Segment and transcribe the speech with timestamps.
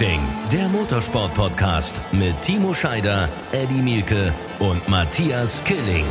[0.00, 6.06] Racing, der Motorsport-Podcast mit Timo Scheider, Eddie Mielke und Matthias Killing.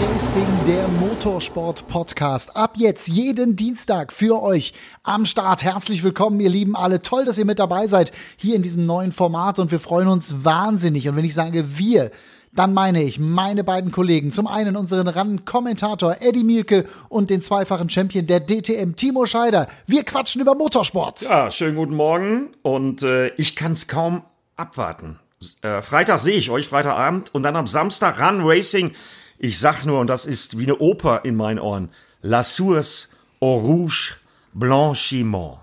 [0.00, 2.56] Racing, der Motorsport-Podcast.
[2.56, 4.72] Ab jetzt jeden Dienstag für euch
[5.04, 5.62] am Start.
[5.62, 7.00] Herzlich willkommen, ihr Lieben alle.
[7.00, 10.44] Toll, dass ihr mit dabei seid hier in diesem neuen Format und wir freuen uns
[10.44, 11.08] wahnsinnig.
[11.08, 12.10] Und wenn ich sage wir,
[12.52, 14.32] dann meine ich meine beiden Kollegen.
[14.32, 19.66] Zum einen unseren RAN-Kommentator Eddie Mielke und den zweifachen Champion der DTM, Timo Scheider.
[19.86, 21.22] Wir quatschen über Motorsport.
[21.22, 24.22] Ja, schönen guten Morgen und äh, ich kann es kaum
[24.56, 25.18] abwarten.
[25.62, 28.92] Äh, Freitag sehe ich euch, Freitagabend und dann am Samstag RAN Racing
[29.40, 31.90] ich sag nur, und das ist wie eine Oper in meinen Ohren,
[32.22, 34.16] La Source au Rouge
[34.52, 35.58] Blanchiment.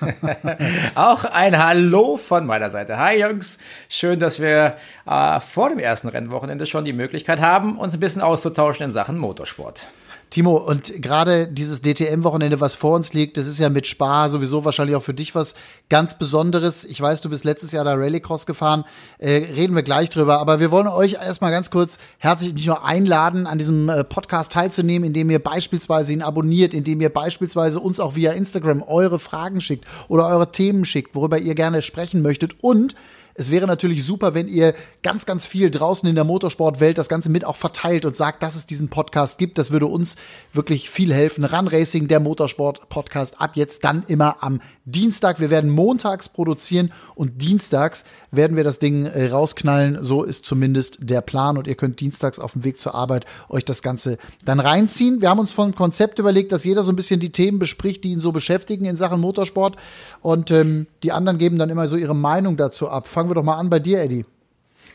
[0.94, 2.98] Auch ein Hallo von meiner Seite.
[2.98, 7.94] Hi Jungs, schön, dass wir äh, vor dem ersten Rennwochenende schon die Möglichkeit haben, uns
[7.94, 9.84] ein bisschen auszutauschen in Sachen Motorsport.
[10.32, 14.64] Timo, und gerade dieses DTM-Wochenende, was vor uns liegt, das ist ja mit Spa sowieso
[14.64, 15.54] wahrscheinlich auch für dich was
[15.90, 16.86] ganz Besonderes.
[16.86, 18.84] Ich weiß, du bist letztes Jahr da Rallycross gefahren,
[19.18, 22.82] äh, reden wir gleich drüber, aber wir wollen euch erstmal ganz kurz herzlich nicht nur
[22.82, 28.00] einladen, an diesem äh, Podcast teilzunehmen, indem ihr beispielsweise ihn abonniert, indem ihr beispielsweise uns
[28.00, 32.54] auch via Instagram eure Fragen schickt oder eure Themen schickt, worüber ihr gerne sprechen möchtet.
[32.62, 32.96] Und
[33.34, 37.30] es wäre natürlich super, wenn ihr ganz, ganz viel draußen in der Motorsportwelt das Ganze
[37.30, 39.58] mit auch verteilt und sagt, dass es diesen Podcast gibt.
[39.58, 40.16] Das würde uns
[40.52, 41.44] wirklich viel helfen.
[41.44, 45.40] Run Racing, der Motorsport-Podcast, ab jetzt dann immer am Dienstag.
[45.40, 50.02] Wir werden montags produzieren und dienstags werden wir das Ding äh, rausknallen.
[50.02, 53.64] So ist zumindest der Plan und ihr könnt dienstags auf dem Weg zur Arbeit euch
[53.64, 55.20] das Ganze dann reinziehen.
[55.20, 58.10] Wir haben uns von Konzept überlegt, dass jeder so ein bisschen die Themen bespricht, die
[58.10, 59.76] ihn so beschäftigen in Sachen Motorsport
[60.20, 63.06] und ähm, die anderen geben dann immer so ihre Meinung dazu ab.
[63.22, 64.24] Fangen wir doch mal an bei dir, Eddie.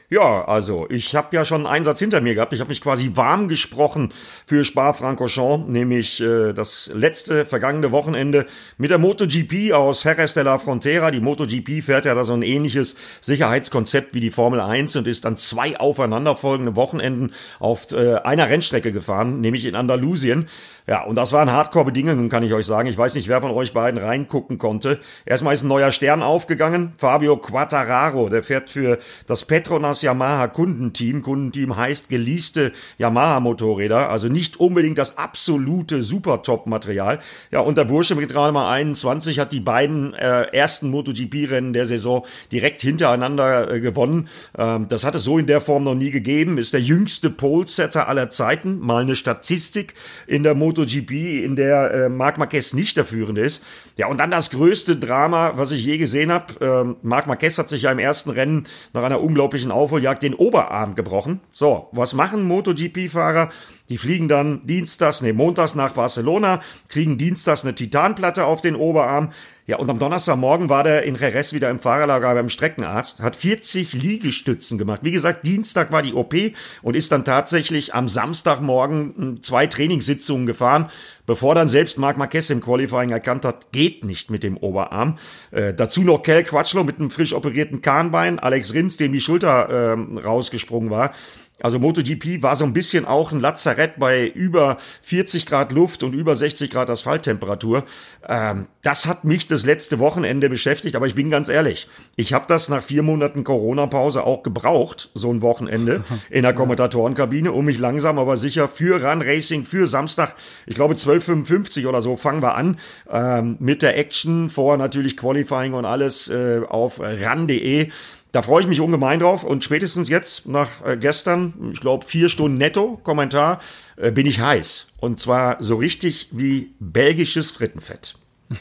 [0.09, 2.53] Ja, also ich habe ja schon einen Einsatz hinter mir gehabt.
[2.53, 4.13] Ich habe mich quasi warm gesprochen
[4.45, 8.45] für Spa-Francorchamps, nämlich äh, das letzte vergangene Wochenende
[8.77, 11.11] mit der MotoGP aus Jerez de la Frontera.
[11.11, 15.25] Die MotoGP fährt ja da so ein ähnliches Sicherheitskonzept wie die Formel 1 und ist
[15.25, 20.47] dann zwei aufeinanderfolgende Wochenenden auf äh, einer Rennstrecke gefahren, nämlich in Andalusien.
[20.87, 22.87] Ja, und das waren Hardcore-Bedingungen, kann ich euch sagen.
[22.87, 25.01] Ich weiß nicht, wer von euch beiden reingucken konnte.
[25.25, 26.93] Erstmal ist ein neuer Stern aufgegangen.
[26.97, 31.21] Fabio Quattararo, der fährt für das Petronas Yamaha Kundenteam.
[31.21, 37.19] Kundenteam heißt geleaste Yamaha Motorräder, also nicht unbedingt das absolute Super-Top-Material.
[37.51, 41.85] Ja, und der Bursche mit gerade mal 21 hat die beiden äh, ersten MotoGP-Rennen der
[41.85, 44.29] Saison direkt hintereinander äh, gewonnen.
[44.57, 46.57] Ähm, das hat es so in der Form noch nie gegeben.
[46.57, 48.79] Ist der jüngste Pole-Setter aller Zeiten.
[48.79, 49.93] Mal eine Statistik
[50.27, 51.11] in der MotoGP
[51.43, 53.63] in der äh, Marc Marquez nicht der Führende ist.
[53.97, 56.53] Ja, und dann das größte Drama, was ich je gesehen habe.
[56.61, 60.95] Ähm, Marc Marquez hat sich ja im ersten Rennen nach einer unglaublichen Aufholjagd den Oberarm
[60.95, 61.39] gebrochen.
[61.53, 63.51] So, was machen MotoGP-Fahrer?
[63.87, 69.31] Die fliegen dann dienstags, nee, montags nach Barcelona, kriegen dienstags eine Titanplatte auf den Oberarm.
[69.69, 73.91] Ja, und am Donnerstagmorgen war der in Jerez wieder im Fahrerlager beim Streckenarzt, hat 40
[73.91, 75.01] Liegestützen gemacht.
[75.03, 76.33] Wie gesagt, Dienstag war die OP
[76.81, 80.89] und ist dann tatsächlich am Samstagmorgen hm, zwei Trainingssitzungen gefahren,
[81.25, 85.17] bevor dann selbst Marc Marquez im Qualifying erkannt hat, geht nicht mit dem Oberarm.
[85.51, 89.97] Äh, dazu noch Kel Quatschlo mit einem frisch operierten Kahnbein, Alex Rins, dem die Schulter
[89.97, 91.11] äh, rausgesprungen war.
[91.59, 96.13] Also MotoGP war so ein bisschen auch ein Lazarett bei über 40 Grad Luft und
[96.13, 97.83] über 60 Grad Asphalttemperatur.
[98.27, 102.45] Ähm, das hat mich das letzte Wochenende beschäftigt, aber ich bin ganz ehrlich, ich habe
[102.47, 107.79] das nach vier Monaten Corona-Pause auch gebraucht, so ein Wochenende in der Kommentatorenkabine, um mich
[107.79, 110.35] langsam aber sicher für Run Racing, für Samstag,
[110.67, 112.77] ich glaube 12.55 oder so, fangen wir an
[113.09, 117.89] ähm, mit der Action, vor natürlich Qualifying und alles äh, auf ran.de.
[118.37, 122.29] Da freue ich mich ungemein drauf und spätestens jetzt nach äh, gestern, ich glaube vier
[122.29, 123.59] Stunden netto Kommentar,
[123.95, 124.91] äh, bin ich heiß.
[124.99, 128.13] Und zwar so richtig wie belgisches Frittenfett.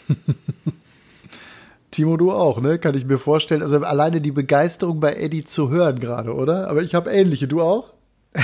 [1.90, 2.78] Timo, du auch, ne?
[2.78, 3.60] Kann ich mir vorstellen.
[3.60, 6.70] Also alleine die Begeisterung bei Eddie zu hören gerade, oder?
[6.70, 7.46] Aber ich habe ähnliche.
[7.46, 7.92] Du auch?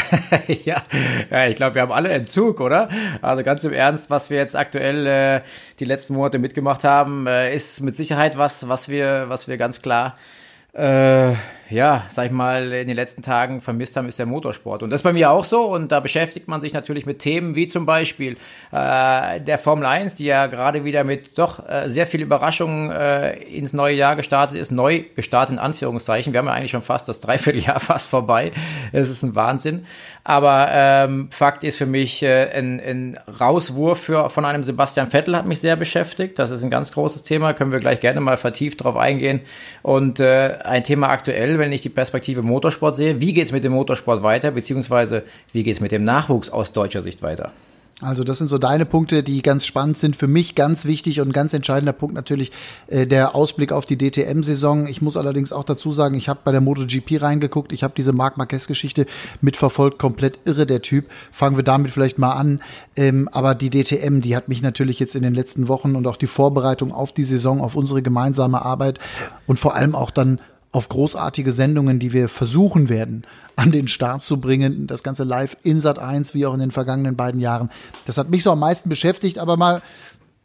[0.67, 0.83] ja,
[1.31, 2.91] ja, ich glaube, wir haben alle Entzug, oder?
[3.23, 5.41] Also ganz im Ernst, was wir jetzt aktuell äh,
[5.79, 9.81] die letzten Monate mitgemacht haben, äh, ist mit Sicherheit was, was wir, was wir ganz
[9.81, 10.42] klar äh,
[10.73, 11.37] 呃
[11.73, 14.83] ja, sag ich mal, in den letzten Tagen vermisst haben, ist der Motorsport.
[14.83, 15.63] Und das ist bei mir auch so.
[15.63, 18.37] Und da beschäftigt man sich natürlich mit Themen wie zum Beispiel
[18.71, 23.35] äh, der Formel 1, die ja gerade wieder mit doch äh, sehr viel Überraschungen äh,
[23.45, 24.71] ins neue Jahr gestartet ist.
[24.71, 26.33] Neu gestartet in Anführungszeichen.
[26.33, 28.53] Wir haben ja eigentlich schon fast das Dreivierteljahr fast vorbei.
[28.93, 29.87] Es ist ein Wahnsinn.
[30.25, 35.37] Aber ähm, Fakt ist für mich, äh, ein, ein Rauswurf für, von einem Sebastian Vettel
[35.37, 36.39] hat mich sehr beschäftigt.
[36.39, 37.55] Das ist ein ganz großes Thema.
[37.55, 39.41] Können wir gleich gerne mal vertieft drauf eingehen.
[39.83, 43.21] Und äh, ein Thema aktuell, wenn ich die Perspektive Motorsport sehe.
[43.21, 45.23] Wie geht es mit dem Motorsport weiter, beziehungsweise
[45.53, 47.53] wie geht es mit dem Nachwuchs aus deutscher Sicht weiter?
[48.01, 50.17] Also das sind so deine Punkte, die ganz spannend sind.
[50.17, 52.51] Für mich ganz wichtig und ganz entscheidender Punkt natürlich
[52.89, 54.89] äh, der Ausblick auf die DTM-Saison.
[54.89, 57.73] Ich muss allerdings auch dazu sagen, ich habe bei der MotoGP reingeguckt.
[57.73, 59.07] Ich habe diese Marc Marquez-Geschichte
[59.41, 60.01] mitverfolgt.
[60.01, 61.07] Komplett irre der Typ.
[61.31, 62.61] Fangen wir damit vielleicht mal an.
[62.97, 66.17] Ähm, aber die DTM, die hat mich natürlich jetzt in den letzten Wochen und auch
[66.17, 68.99] die Vorbereitung auf die Saison, auf unsere gemeinsame Arbeit
[69.47, 70.41] und vor allem auch dann
[70.73, 73.27] auf großartige Sendungen, die wir versuchen werden,
[73.57, 74.87] an den Start zu bringen.
[74.87, 77.71] Das Ganze live in Sat 1, wie auch in den vergangenen beiden Jahren.
[78.07, 79.83] Das hat mich so am meisten beschäftigt, aber mal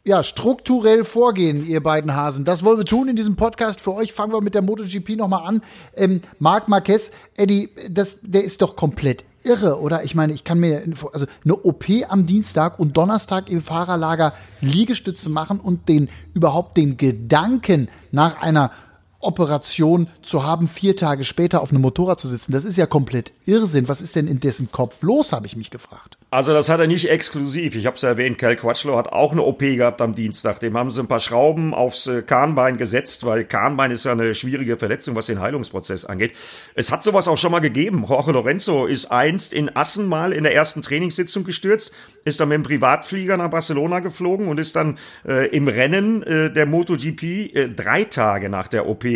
[0.04, 2.44] ja, strukturell vorgehen, ihr beiden Hasen.
[2.44, 3.80] Das wollen wir tun in diesem Podcast.
[3.80, 5.62] Für euch fangen wir mit der MotoGP nochmal an.
[5.94, 10.04] Ähm, Marc Marquez, Eddie, das, der ist doch komplett irre, oder?
[10.04, 10.82] Ich meine, ich kann mir,
[11.12, 16.96] also eine OP am Dienstag und Donnerstag im Fahrerlager Liegestütze machen und den, überhaupt den
[16.96, 18.70] Gedanken nach einer
[19.20, 22.52] Operation zu haben, vier Tage später auf einem Motorrad zu sitzen.
[22.52, 23.88] Das ist ja komplett Irrsinn.
[23.88, 26.18] Was ist denn in dessen Kopf los, habe ich mich gefragt.
[26.30, 27.74] Also das hat er nicht exklusiv.
[27.74, 30.60] Ich habe es erwähnt, Cal Quatschlow hat auch eine OP gehabt am Dienstag.
[30.60, 34.34] Dem haben sie ein paar Schrauben aufs äh, Kahnbein gesetzt, weil Kahnbein ist ja eine
[34.34, 36.34] schwierige Verletzung, was den Heilungsprozess angeht.
[36.74, 38.04] Es hat sowas auch schon mal gegeben.
[38.06, 41.92] Jorge Lorenzo ist einst in Assen mal in der ersten Trainingssitzung gestürzt,
[42.24, 46.52] ist dann mit dem Privatflieger nach Barcelona geflogen und ist dann äh, im Rennen äh,
[46.52, 49.07] der MotoGP äh, drei Tage nach der OP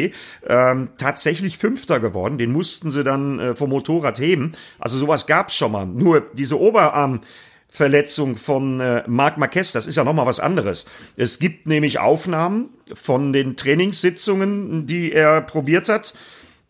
[0.47, 2.39] ähm, tatsächlich Fünfter geworden.
[2.39, 4.53] Den mussten sie dann äh, vom Motorrad heben.
[4.79, 5.87] Also sowas gab's schon mal.
[5.87, 7.21] Nur diese Oberarm
[7.69, 10.85] Verletzung von äh, Marc Marquez, das ist ja nochmal was anderes.
[11.17, 16.13] Es gibt nämlich Aufnahmen von den Trainingssitzungen, die er probiert hat.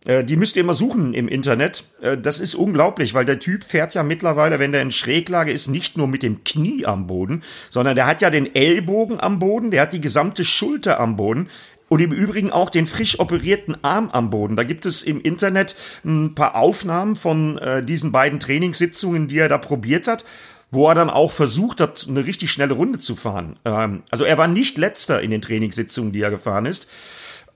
[0.05, 1.85] Äh, die müsst ihr immer suchen im Internet.
[2.01, 5.69] Äh, das ist unglaublich, weil der Typ fährt ja mittlerweile, wenn der in Schräglage ist,
[5.69, 9.71] nicht nur mit dem Knie am Boden, sondern der hat ja den Ellbogen am Boden,
[9.71, 11.49] der hat die gesamte Schulter am Boden
[11.93, 14.57] und im Übrigen auch den frisch operierten Arm am Boden.
[14.57, 19.51] Da gibt es im Internet ein paar Aufnahmen von äh, diesen beiden Trainingssitzungen, die er
[19.51, 20.25] da probiert hat
[20.75, 23.57] wo er dann auch versucht hat, eine richtig schnelle Runde zu fahren.
[23.67, 26.89] Ähm, also er war nicht letzter in den Trainingssitzungen, die er gefahren ist.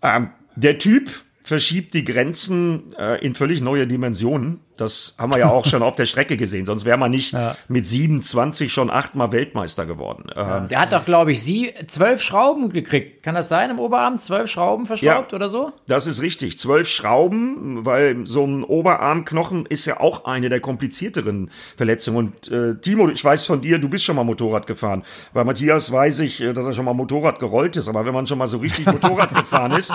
[0.03, 1.09] Ähm, der Typ
[1.43, 4.61] verschiebt die Grenzen äh, in völlig neue Dimensionen.
[4.77, 6.67] Das haben wir ja auch schon auf der Strecke gesehen.
[6.67, 7.57] Sonst wäre man nicht ja.
[7.69, 10.31] mit 27 schon achtmal Weltmeister geworden.
[10.35, 13.23] Ähm, der hat doch, glaube ich, sie zwölf Schrauben gekriegt.
[13.23, 14.19] Kann das sein im Oberarm?
[14.19, 15.73] Zwölf Schrauben verschraubt ja, oder so?
[15.87, 16.59] Das ist richtig.
[16.59, 22.17] Zwölf Schrauben, weil so ein Oberarmknochen ist ja auch eine der komplizierteren Verletzungen.
[22.17, 25.05] Und äh, Timo, ich weiß von dir, du bist schon mal Motorrad gefahren.
[25.33, 27.89] Bei Matthias weiß ich, äh, dass er schon mal Motorrad gerollt ist.
[27.89, 29.93] Aber wenn man schon mal so richtig Motorrad gefahren ist,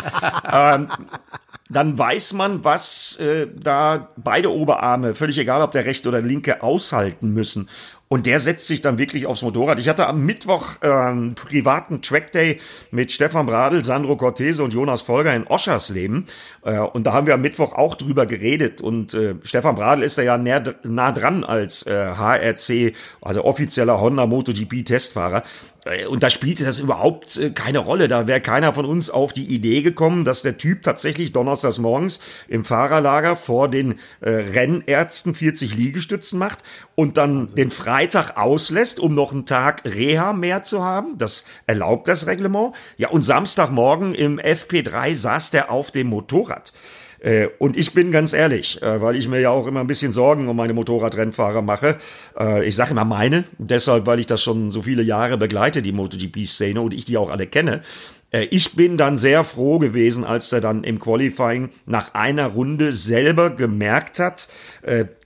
[0.51, 0.87] ähm,
[1.71, 6.62] dann weiß man, was äh, da beide Oberarme, völlig egal ob der rechte oder linke,
[6.62, 7.69] aushalten müssen.
[8.12, 9.79] Und der setzt sich dann wirklich aufs Motorrad.
[9.79, 12.59] Ich hatte am Mittwoch äh, einen privaten Trackday
[12.91, 16.25] mit Stefan Bradl, Sandro Cortese und Jonas Folger in Oschersleben.
[16.65, 18.81] Äh, und da haben wir am Mittwoch auch drüber geredet.
[18.81, 24.01] Und äh, Stefan Bradl ist da ja näher, nah dran als äh, HRC, also offizieller
[24.01, 25.44] Honda MotoGP Testfahrer.
[25.85, 28.07] Äh, und da spielte das überhaupt äh, keine Rolle.
[28.07, 32.19] Da wäre keiner von uns auf die Idee gekommen, dass der Typ tatsächlich donnerstags morgens
[32.47, 36.59] im Fahrerlager vor den äh, Rennärzten 40 Liegestützen macht
[36.95, 37.55] und dann Wahnsinn.
[37.55, 41.17] den Freitag auslässt, um noch einen Tag Reha mehr zu haben.
[41.17, 42.73] Das erlaubt das Reglement.
[42.97, 46.73] Ja, und Samstagmorgen im FP3 saß der auf dem Motorrad.
[47.21, 50.11] Äh, und ich bin ganz ehrlich, äh, weil ich mir ja auch immer ein bisschen
[50.11, 51.97] Sorgen um meine Motorradrennfahrer mache.
[52.37, 55.91] Äh, ich sage immer meine, deshalb, weil ich das schon so viele Jahre begleite, die
[55.91, 57.81] MotoGP-Szene und ich die auch alle kenne.
[58.49, 63.49] Ich bin dann sehr froh gewesen, als er dann im Qualifying nach einer Runde selber
[63.49, 64.47] gemerkt hat,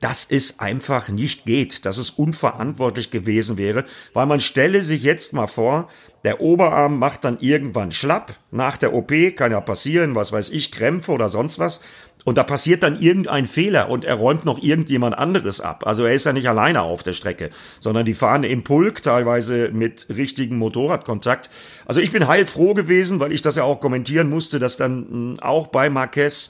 [0.01, 5.33] dass es einfach nicht geht, dass es unverantwortlich gewesen wäre, weil man stelle sich jetzt
[5.33, 5.87] mal vor,
[6.25, 8.33] der Oberarm macht dann irgendwann schlapp.
[8.51, 11.81] Nach der OP kann ja passieren, was weiß ich, Krämpfe oder sonst was.
[12.25, 15.85] Und da passiert dann irgendein Fehler und er räumt noch irgendjemand anderes ab.
[15.85, 19.69] Also er ist ja nicht alleine auf der Strecke, sondern die fahren im Pulk, teilweise
[19.71, 21.51] mit richtigem Motorradkontakt.
[21.85, 25.39] Also ich bin heilfroh gewesen, weil ich das ja auch kommentieren musste, dass dann hm,
[25.39, 26.49] auch bei Marquez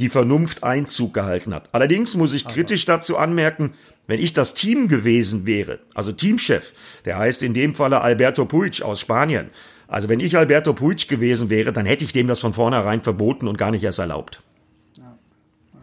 [0.00, 1.68] die Vernunft Einzug gehalten hat.
[1.70, 3.74] Allerdings muss ich kritisch dazu anmerken,
[4.06, 6.72] wenn ich das Team gewesen wäre, also Teamchef,
[7.04, 9.50] der heißt in dem Falle Alberto Puig aus Spanien.
[9.88, 13.46] Also wenn ich Alberto Puig gewesen wäre, dann hätte ich dem das von vornherein verboten
[13.46, 14.42] und gar nicht erst erlaubt.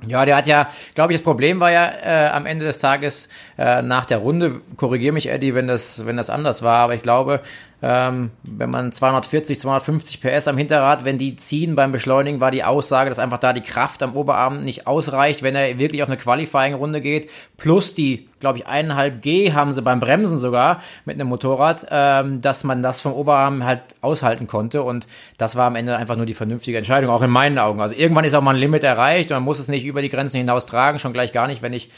[0.07, 3.27] Ja, der hat ja, glaube ich, das Problem war ja äh, am Ende des Tages
[3.57, 7.01] äh, nach der Runde, korrigiere mich Eddie, wenn das, wenn das anders war, aber ich
[7.01, 7.41] glaube,
[7.81, 12.65] Ähm, wenn man 240, 250 PS am Hinterrad, wenn die ziehen beim Beschleunigen, war die
[12.65, 16.17] Aussage, dass einfach da die Kraft am Oberarm nicht ausreicht, wenn er wirklich auf eine
[16.17, 17.29] Qualifying-Runde geht.
[17.55, 22.41] Plus die, glaube ich, eineinhalb G haben sie beim Bremsen sogar mit einem Motorrad, ähm,
[22.41, 24.83] dass man das vom Oberarm halt aushalten konnte.
[24.83, 25.07] Und
[25.37, 27.79] das war am Ende einfach nur die vernünftige Entscheidung, auch in meinen Augen.
[27.79, 30.09] Also irgendwann ist auch mal ein Limit erreicht und man muss es nicht über die
[30.09, 31.89] Grenzen hinaus tragen, schon gleich gar nicht, wenn ich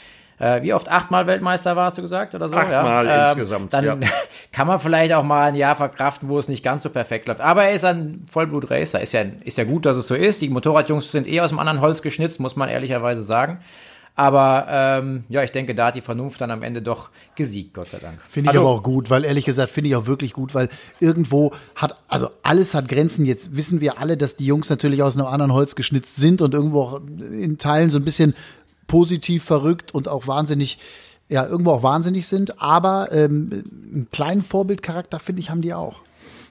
[0.42, 2.56] äh, wie oft achtmal Weltmeister warst du gesagt oder so?
[2.56, 3.22] Achtmal ja?
[3.22, 3.72] Ähm, insgesamt.
[3.72, 3.96] Dann ja.
[4.52, 7.40] kann man vielleicht auch mal ein Jahr verkraften, wo es nicht ganz so perfekt läuft.
[7.40, 9.00] Aber er ist ein Vollblut-Racer.
[9.00, 10.42] Ist ja, ist ja gut, dass es so ist.
[10.42, 13.60] Die Motorradjungs sind eh aus dem anderen Holz geschnitzt, muss man ehrlicherweise sagen.
[14.14, 17.88] Aber ähm, ja, ich denke, da hat die Vernunft dann am Ende doch gesiegt, Gott
[17.88, 18.18] sei Dank.
[18.28, 20.68] Finde ich also, aber auch gut, weil ehrlich gesagt finde ich auch wirklich gut, weil
[21.00, 23.24] irgendwo hat, also alles hat Grenzen.
[23.24, 26.52] Jetzt wissen wir alle, dass die Jungs natürlich aus einem anderen Holz geschnitzt sind und
[26.52, 28.34] irgendwo auch in Teilen so ein bisschen
[28.86, 30.78] positiv verrückt und auch wahnsinnig,
[31.28, 32.60] ja, irgendwo auch wahnsinnig sind.
[32.60, 36.00] Aber ähm, einen kleinen Vorbildcharakter, finde ich, haben die auch.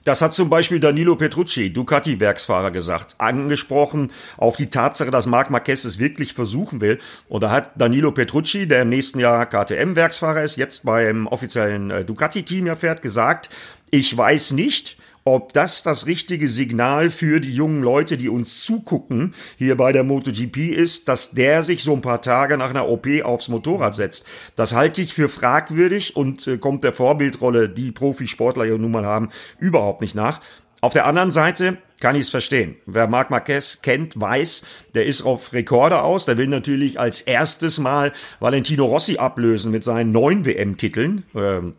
[0.03, 5.85] Das hat zum Beispiel Danilo Petrucci, Ducati-Werksfahrer, gesagt, angesprochen auf die Tatsache, dass Marc Marquez
[5.85, 6.99] es wirklich versuchen will.
[7.29, 12.03] Und da hat Danilo Petrucci, der im nächsten Jahr KTM-Werksfahrer ist, jetzt beim offiziellen äh,
[12.03, 13.51] Ducati-Team ja fährt, gesagt,
[13.91, 19.33] ich weiß nicht, ob das das richtige Signal für die jungen Leute, die uns zugucken,
[19.57, 23.07] hier bei der MotoGP ist, dass der sich so ein paar Tage nach einer OP
[23.23, 24.25] aufs Motorrad setzt.
[24.55, 29.05] Das halte ich für fragwürdig und äh, kommt der Vorbildrolle, die Profisportler ja nun mal
[29.05, 30.41] haben, überhaupt nicht nach.
[30.81, 32.75] Auf der anderen Seite kann ich es verstehen.
[32.85, 34.65] Wer Marc Marquez kennt, weiß,
[34.95, 36.25] der ist auf Rekorde aus.
[36.25, 41.75] Der will natürlich als erstes Mal Valentino Rossi ablösen mit seinen neun WM-Titeln, ähm,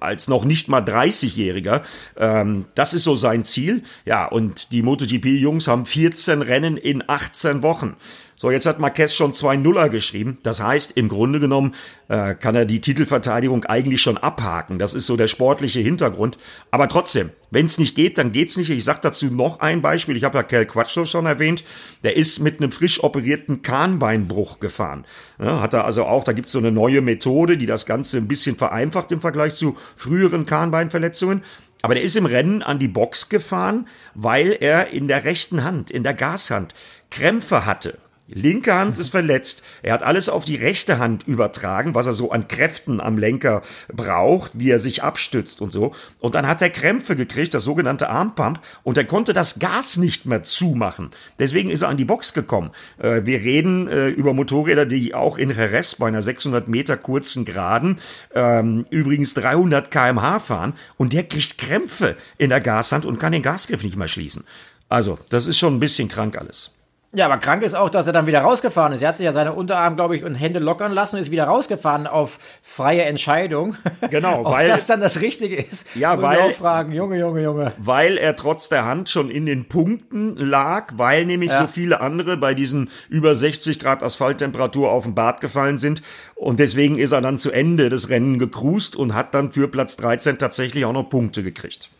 [0.00, 1.82] als noch nicht mal 30-Jähriger.
[2.16, 3.82] Ähm, das ist so sein Ziel.
[4.06, 7.96] Ja, und die MotoGP-Jungs haben 14 Rennen in 18 Wochen.
[8.36, 10.38] So, jetzt hat Marquez schon zwei Nuller geschrieben.
[10.42, 11.74] Das heißt, im Grunde genommen
[12.08, 14.78] äh, kann er die Titelverteidigung eigentlich schon abhaken.
[14.78, 16.36] Das ist so der sportliche Hintergrund.
[16.70, 18.70] Aber trotzdem, wenn es nicht geht, dann geht's nicht.
[18.70, 20.16] Ich sag dazu noch ein Beispiel.
[20.16, 21.62] Ich habe ja Kel Quatschlow schon erwähnt.
[22.02, 25.04] Der ist mit einem frisch operierten Kahnbeinbruch gefahren.
[25.38, 28.28] Ja, hat er also auch, da gibt's so eine neue Methode, die das Ganze ein
[28.28, 31.42] bisschen vereinfacht im Vergleich zu früheren Kahnbeinverletzungen.
[31.82, 35.90] Aber der ist im Rennen an die Box gefahren, weil er in der rechten Hand,
[35.90, 36.74] in der Gashand,
[37.10, 37.98] Krämpfe hatte.
[38.26, 39.62] Linke Hand ist verletzt.
[39.82, 43.62] Er hat alles auf die rechte Hand übertragen, was er so an Kräften am Lenker
[43.92, 45.94] braucht, wie er sich abstützt und so.
[46.20, 50.24] Und dann hat er Krämpfe gekriegt, das sogenannte Armpump, und er konnte das Gas nicht
[50.24, 51.10] mehr zumachen.
[51.38, 52.70] Deswegen ist er an die Box gekommen.
[52.98, 57.44] Äh, wir reden äh, über Motorräder, die auch in Jerez bei einer 600 Meter kurzen
[57.44, 57.98] Geraden
[58.34, 63.42] ähm, übrigens 300 kmh fahren und der kriegt Krämpfe in der Gashand und kann den
[63.42, 64.44] Gasgriff nicht mehr schließen.
[64.88, 66.73] Also, das ist schon ein bisschen krank alles.
[67.14, 69.02] Ja, aber krank ist auch, dass er dann wieder rausgefahren ist.
[69.02, 71.44] Er hat sich ja seine Unterarm, glaube ich, und Hände lockern lassen und ist wieder
[71.44, 73.76] rausgefahren auf freie Entscheidung.
[74.10, 75.86] Genau, weil das dann das Richtige ist.
[75.94, 77.72] Ja, weil auch fragen, Junge, Junge, Junge.
[77.78, 81.62] Weil er trotz der Hand schon in den Punkten lag, weil nämlich ja.
[81.62, 86.02] so viele andere bei diesen über 60 Grad Asphalttemperatur auf dem Bad gefallen sind
[86.34, 89.96] und deswegen ist er dann zu Ende des Rennen gekrust und hat dann für Platz
[89.96, 91.90] 13 tatsächlich auch noch Punkte gekriegt.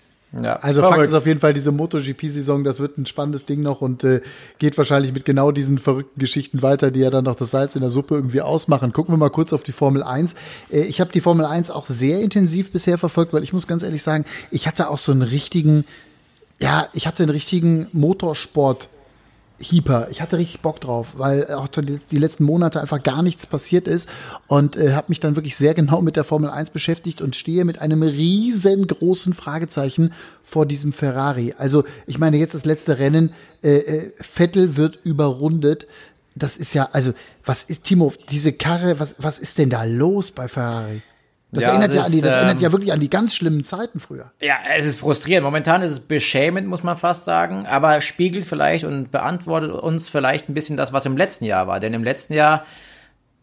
[0.43, 0.97] Ja, also verrückt.
[0.97, 4.21] Fakt ist auf jeden Fall diese MotoGP-Saison, das wird ein spannendes Ding noch und äh,
[4.59, 7.83] geht wahrscheinlich mit genau diesen verrückten Geschichten weiter, die ja dann noch das Salz in
[7.83, 8.93] der Suppe irgendwie ausmachen.
[8.93, 10.35] Gucken wir mal kurz auf die Formel 1.
[10.71, 13.83] Äh, ich habe die Formel 1 auch sehr intensiv bisher verfolgt, weil ich muss ganz
[13.83, 15.85] ehrlich sagen, ich hatte auch so einen richtigen,
[16.59, 18.89] ja, ich hatte einen richtigen Motorsport-
[19.61, 20.09] Hyper.
[20.11, 24.09] Ich hatte richtig Bock drauf, weil auch die letzten Monate einfach gar nichts passiert ist
[24.49, 27.65] und äh, habe mich dann wirklich sehr genau mit der Formel 1 beschäftigt und stehe
[27.65, 31.55] mit einem riesengroßen Fragezeichen vor diesem Ferrari.
[31.57, 33.33] Also ich meine jetzt das letzte Rennen,
[33.63, 35.87] äh, äh, Vettel wird überrundet.
[36.35, 37.13] Das ist ja, also
[37.45, 41.03] was ist, Timo, diese Karre, was, was ist denn da los bei Ferrari?
[41.55, 43.35] Das, ja, erinnert, das ja an die, das ähm, erinnert ja wirklich an die ganz
[43.35, 44.33] schlimmen Zeiten früher.
[44.41, 45.45] Ja, es ist frustrierend.
[45.45, 50.49] Momentan ist es beschämend, muss man fast sagen, aber spiegelt vielleicht und beantwortet uns vielleicht
[50.49, 51.81] ein bisschen das, was im letzten Jahr war.
[51.81, 52.65] Denn im letzten Jahr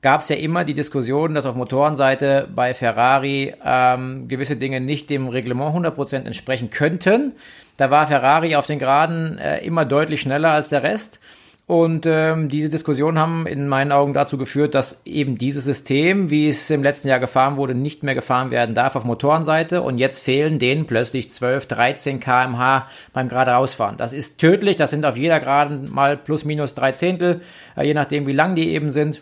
[0.01, 5.09] gab es ja immer die Diskussion, dass auf Motorenseite bei Ferrari ähm, gewisse Dinge nicht
[5.09, 7.33] dem Reglement 100% entsprechen könnten.
[7.77, 11.19] Da war Ferrari auf den Geraden äh, immer deutlich schneller als der Rest.
[11.67, 16.49] Und ähm, diese Diskussionen haben in meinen Augen dazu geführt, dass eben dieses System, wie
[16.49, 19.81] es im letzten Jahr gefahren wurde, nicht mehr gefahren werden darf auf Motorenseite.
[19.81, 23.95] Und jetzt fehlen denen plötzlich 12, 13 kmh beim gerade rausfahren.
[23.95, 24.75] Das ist tödlich.
[24.75, 27.41] Das sind auf jeder Geraden mal plus minus drei Zehntel,
[27.77, 29.21] äh, je nachdem, wie lang die eben sind.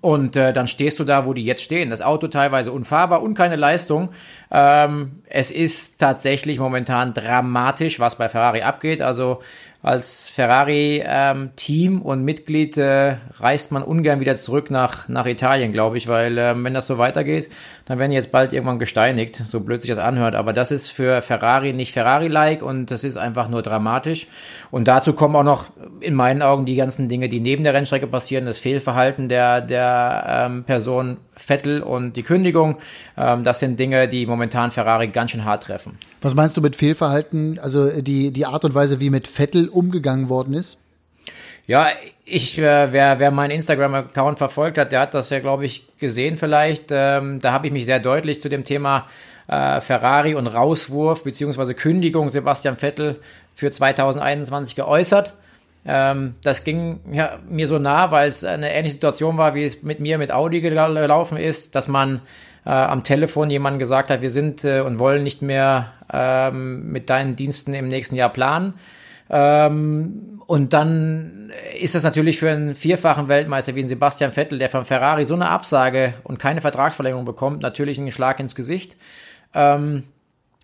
[0.00, 1.90] Und äh, dann stehst du da, wo die jetzt stehen.
[1.90, 4.10] Das Auto teilweise unfahrbar und keine Leistung.
[4.50, 9.02] Ähm, es ist tatsächlich momentan dramatisch, was bei Ferrari abgeht.
[9.02, 9.40] Also
[9.82, 15.96] als Ferrari-Team ähm, und Mitglied äh, reist man ungern wieder zurück nach, nach Italien, glaube
[15.96, 17.48] ich, weil ähm, wenn das so weitergeht,
[17.86, 20.34] dann werden jetzt bald irgendwann gesteinigt, so blöd sich das anhört.
[20.34, 24.26] Aber das ist für Ferrari nicht Ferrari-like und das ist einfach nur dramatisch.
[24.70, 25.66] Und dazu kommen auch noch
[26.00, 30.24] in meinen Augen die ganzen Dinge, die neben der Rennstrecke passieren, das Fehlverhalten der, der
[30.28, 32.76] ähm, Person Vettel und die Kündigung.
[33.16, 35.98] Ähm, das sind Dinge, die momentan Ferrari ganz schön hart treffen.
[36.20, 37.58] Was meinst du mit Fehlverhalten?
[37.58, 40.78] Also die, die Art und Weise, wie mit Vettel umgegangen worden ist?
[41.66, 41.88] Ja,
[42.24, 46.36] ich, äh, wer, wer meinen Instagram-Account verfolgt hat, der hat das ja, glaube ich, gesehen
[46.36, 46.86] vielleicht.
[46.90, 49.06] Ähm, da habe ich mich sehr deutlich zu dem Thema
[49.46, 53.20] äh, Ferrari und Rauswurf beziehungsweise Kündigung Sebastian Vettel
[53.54, 55.34] für 2021 geäußert.
[55.86, 59.82] Ähm, das ging ja, mir so nah, weil es eine ähnliche Situation war, wie es
[59.82, 62.20] mit mir mit Audi gelaufen ist, dass man
[62.66, 67.10] äh, am Telefon jemand gesagt hat, wir sind äh, und wollen nicht mehr ähm, mit
[67.10, 68.74] deinen Diensten im nächsten Jahr planen.
[69.30, 74.84] Ähm, und dann ist das natürlich für einen vierfachen Weltmeister wie Sebastian Vettel, der von
[74.84, 78.96] Ferrari so eine Absage und keine Vertragsverlängerung bekommt, natürlich ein Schlag ins Gesicht.
[79.54, 80.04] Ähm,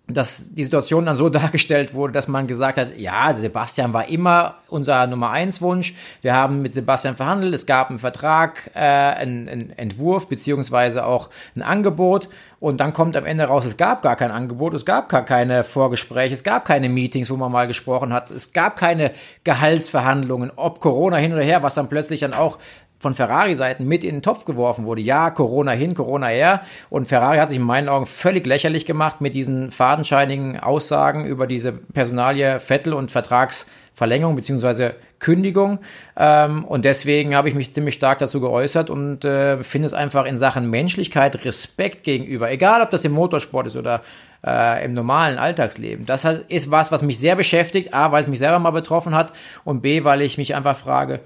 [0.07, 4.55] dass die Situation dann so dargestellt wurde, dass man gesagt hat, ja, Sebastian war immer
[4.69, 5.95] unser Nummer eins Wunsch.
[6.21, 11.29] Wir haben mit Sebastian verhandelt, es gab einen Vertrag, äh, einen, einen Entwurf beziehungsweise auch
[11.55, 15.09] ein Angebot und dann kommt am Ende raus, es gab gar kein Angebot, es gab
[15.09, 19.11] gar keine Vorgespräche, es gab keine Meetings, wo man mal gesprochen hat, es gab keine
[19.43, 22.57] Gehaltsverhandlungen, ob Corona hin oder her, was dann plötzlich dann auch
[22.99, 25.01] von Ferrari-Seiten mit in den Topf geworfen wurde.
[25.01, 26.61] Ja, Corona hin, Corona her.
[26.89, 31.47] Und Ferrari hat sich in meinen Augen völlig lächerlich gemacht mit diesen fadenscheinigen Aussagen über
[31.47, 35.79] diese Personalie Vettel und Vertragsverlängerung beziehungsweise Kündigung.
[36.15, 40.25] Ähm, und deswegen habe ich mich ziemlich stark dazu geäußert und äh, finde es einfach
[40.25, 44.01] in Sachen Menschlichkeit, Respekt gegenüber, egal ob das im Motorsport ist oder
[44.45, 46.07] äh, im normalen Alltagsleben.
[46.07, 47.93] Das ist was, was mich sehr beschäftigt.
[47.93, 51.19] A, weil es mich selber mal betroffen hat und B, weil ich mich einfach frage,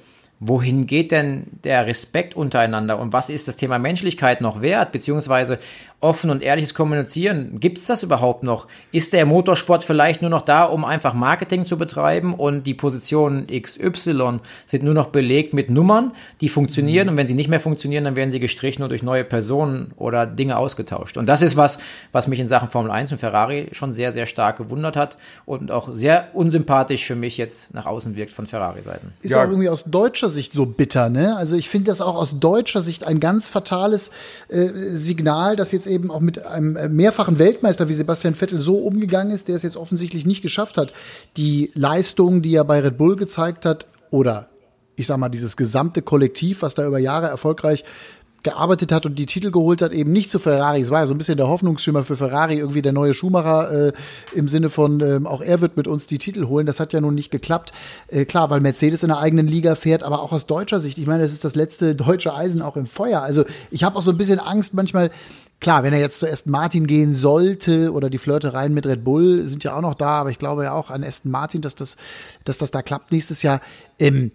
[0.44, 5.60] wohin geht denn der Respekt untereinander und was ist das Thema Menschlichkeit noch wert, beziehungsweise
[6.02, 7.60] offen und ehrliches Kommunizieren.
[7.60, 8.68] Gibt es das überhaupt noch?
[8.92, 13.46] Ist der Motorsport vielleicht nur noch da, um einfach Marketing zu betreiben und die Positionen
[13.48, 17.12] XY sind nur noch belegt mit Nummern, die funktionieren mhm.
[17.12, 20.26] und wenn sie nicht mehr funktionieren, dann werden sie gestrichen und durch neue Personen oder
[20.26, 21.18] Dinge ausgetauscht.
[21.18, 21.78] Und das ist was,
[22.12, 25.70] was mich in Sachen Formel 1 und Ferrari schon sehr, sehr stark gewundert hat und
[25.70, 29.14] auch sehr unsympathisch für mich jetzt nach außen wirkt von Ferrari-Seiten.
[29.22, 29.44] Ist ja.
[29.44, 31.38] auch irgendwie aus deutscher Sicht so bitter, ne?
[31.38, 34.10] Also ich finde das auch aus deutscher Sicht ein ganz fatales
[34.50, 38.78] äh, Signal, dass jetzt eben auch mit einem äh, mehrfachen Weltmeister wie Sebastian Vettel so
[38.78, 40.94] umgegangen ist, der es jetzt offensichtlich nicht geschafft hat,
[41.38, 44.50] die Leistung, die er bei Red Bull gezeigt hat, oder
[44.96, 47.84] ich sag mal, dieses gesamte Kollektiv, was da über Jahre erfolgreich
[48.44, 50.82] gearbeitet hat und die Titel geholt hat, eben nicht zu Ferrari.
[50.82, 53.94] Es war ja so ein bisschen der Hoffnungsschimmer für Ferrari, irgendwie der neue Schumacher äh,
[54.34, 56.66] im Sinne von, ähm, auch er wird mit uns die Titel holen.
[56.66, 57.72] Das hat ja nun nicht geklappt.
[58.08, 60.98] Äh, klar, weil Mercedes in der eigenen Liga fährt, aber auch aus deutscher Sicht.
[60.98, 63.22] Ich meine, es ist das letzte deutsche Eisen auch im Feuer.
[63.22, 65.12] Also ich habe auch so ein bisschen Angst manchmal,
[65.62, 69.46] Klar, wenn er jetzt zu Aston Martin gehen sollte oder die Flirtereien mit Red Bull
[69.46, 71.98] sind ja auch noch da, aber ich glaube ja auch an Aston Martin, dass das,
[72.44, 73.62] dass das da klappt nächstes Jahr.
[74.00, 74.32] Ähm,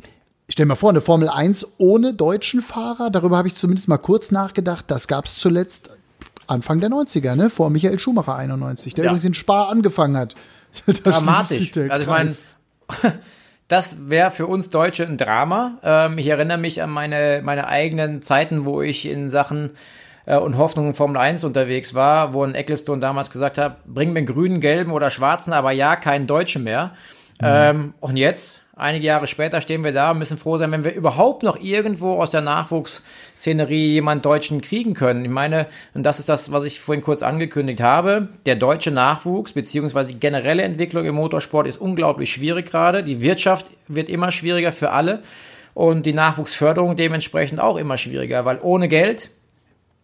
[0.49, 4.31] stell mir vor, eine Formel 1 ohne deutschen Fahrer, darüber habe ich zumindest mal kurz
[4.31, 4.85] nachgedacht.
[4.87, 5.99] Das gab es zuletzt
[6.47, 7.51] Anfang der 90er, ne?
[7.51, 9.11] Vor Michael Schumacher 91, der ja.
[9.11, 10.37] übrigens in Spar angefangen hat.
[11.03, 11.77] Dramatisch.
[11.89, 12.33] Also ich meine,
[13.67, 15.79] das wäre für uns Deutsche ein Drama.
[15.83, 19.73] Ähm, ich erinnere mich an meine, meine eigenen Zeiten, wo ich in Sachen
[20.27, 24.13] äh, und Hoffnung in Formel 1 unterwegs war, wo ein Ecclestone damals gesagt hat, bring
[24.13, 26.93] mir einen grünen, gelben oder schwarzen, aber ja, keinen Deutschen mehr.
[27.41, 27.47] Mhm.
[27.47, 30.95] Ähm, und jetzt, einige Jahre später, stehen wir da und müssen froh sein, wenn wir
[30.95, 35.25] überhaupt noch irgendwo aus der Nachwuchsszenerie jemanden Deutschen kriegen können.
[35.25, 39.53] Ich meine, und das ist das, was ich vorhin kurz angekündigt habe, der deutsche Nachwuchs
[39.53, 43.03] beziehungsweise die generelle Entwicklung im Motorsport ist unglaublich schwierig gerade.
[43.03, 45.23] Die Wirtschaft wird immer schwieriger für alle
[45.75, 49.31] und die Nachwuchsförderung dementsprechend auch immer schwieriger, weil ohne Geld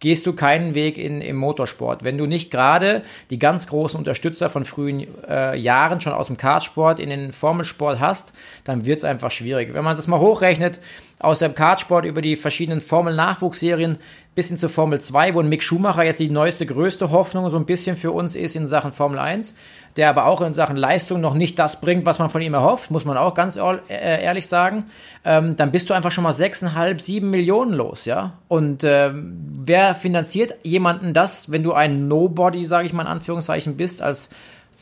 [0.02, 2.02] gehst du keinen Weg in, im Motorsport.
[2.02, 6.36] Wenn du nicht gerade die ganz großen Unterstützer von frühen äh, Jahren schon aus dem
[6.36, 8.32] Kartsport in den Formelsport hast,
[8.64, 9.74] dann wird es einfach schwierig.
[9.74, 10.80] Wenn man das mal hochrechnet,
[11.22, 13.98] aus dem Kartsport über die verschiedenen Formel-Nachwuchsserien
[14.34, 17.66] bis hin zur Formel 2, wo Mick Schumacher jetzt die neueste, größte Hoffnung so ein
[17.66, 19.54] bisschen für uns ist in Sachen Formel 1,
[19.96, 22.90] der aber auch in Sachen Leistung noch nicht das bringt, was man von ihm erhofft,
[22.90, 24.86] muss man auch ganz äh, ehrlich sagen,
[25.24, 28.38] ähm, dann bist du einfach schon mal 6,5, 7 Millionen los, ja.
[28.48, 33.76] Und ähm, wer finanziert jemanden das, wenn du ein Nobody, sage ich mal in Anführungszeichen,
[33.76, 34.30] bist, als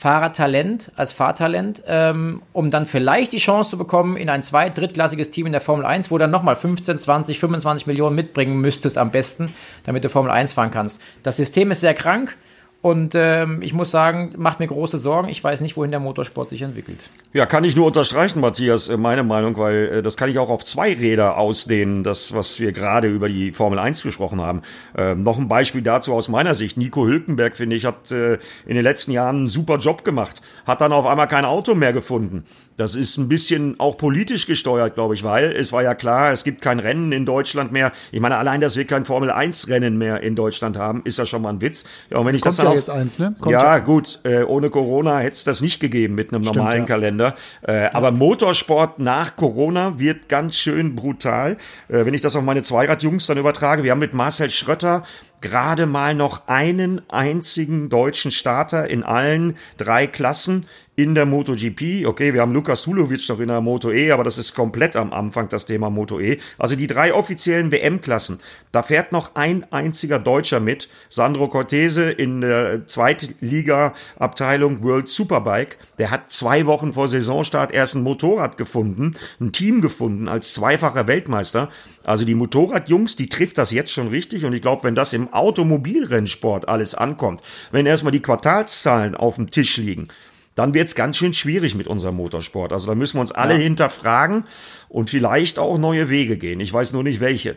[0.01, 5.31] Fahrertalent, als Fahrtalent, ähm, um dann vielleicht die Chance zu bekommen in ein zweit-, drittklassiges
[5.31, 9.11] Team in der Formel 1, wo dann nochmal 15, 20, 25 Millionen mitbringen müsstest am
[9.11, 9.53] besten,
[9.85, 11.03] damit du Formel 1 fahren kannst.
[11.23, 12.39] Das System ist sehr krank
[12.83, 15.29] Und ähm, ich muss sagen, macht mir große Sorgen.
[15.29, 17.11] Ich weiß nicht, wohin der Motorsport sich entwickelt.
[17.35, 20.49] Ja, kann ich nur unterstreichen, Matthias, äh, meine Meinung, weil äh, das kann ich auch
[20.49, 24.63] auf zwei Räder ausdehnen, das, was wir gerade über die Formel 1 gesprochen haben.
[24.97, 26.79] Ähm, noch ein Beispiel dazu aus meiner Sicht.
[26.79, 30.81] Nico Hülkenberg, finde ich, hat äh, in den letzten Jahren einen super Job gemacht, hat
[30.81, 32.45] dann auf einmal kein Auto mehr gefunden.
[32.77, 36.45] Das ist ein bisschen auch politisch gesteuert, glaube ich, weil es war ja klar, es
[36.45, 37.93] gibt kein Rennen in Deutschland mehr.
[38.11, 41.27] Ich meine, allein, dass wir kein Formel 1 Rennen mehr in Deutschland haben, ist ja
[41.27, 41.85] schon mal ein Witz.
[42.09, 43.35] Ja, und wenn ich Kommt das dann ja auch, jetzt eins, ne?
[43.41, 43.85] Kommt ja, eins.
[43.85, 46.87] gut, äh, ohne Corona hätte es das nicht gegeben mit einem Stimmt, normalen ja.
[46.87, 47.35] Kalender.
[47.63, 51.57] Äh, Aber Motorsport nach Corona wird ganz schön brutal.
[51.89, 55.05] Äh, wenn ich das auf meine Zweiradjungs dann übertrage, wir haben mit Marcel Schrötter
[55.41, 60.67] gerade mal noch einen einzigen deutschen Starter in allen drei Klassen
[61.01, 62.05] in der MotoGP.
[62.05, 65.15] Okay, wir haben Lukas Tulovic noch in der Moto E, aber das ist komplett am
[65.15, 66.39] Anfang das Thema Moto E.
[66.59, 68.41] Also die drei offiziellen WM-Klassen.
[68.71, 70.91] Da fährt noch ein einziger Deutscher mit.
[71.09, 75.79] Sandro Cortese in der Zweitliga-Abteilung World Superbike.
[75.99, 81.07] Der hat zwei Wochen vor Saisonstart erst ein Motorrad gefunden, ein Team gefunden als zweifacher
[81.07, 81.71] Weltmeister.
[82.05, 85.30] Also die Motorradjungs, die trifft das jetzt schon richtig und ich glaube, wenn das im
[85.33, 90.09] Automobilrennsport alles ankommt, wenn erstmal die Quartalszahlen auf dem Tisch liegen,
[90.55, 92.73] dann wird's ganz schön schwierig mit unserem Motorsport.
[92.73, 94.45] Also da müssen wir uns alle hinterfragen
[94.89, 96.61] und vielleicht auch neue Wege gehen.
[96.61, 97.57] Ich weiß nur nicht welche.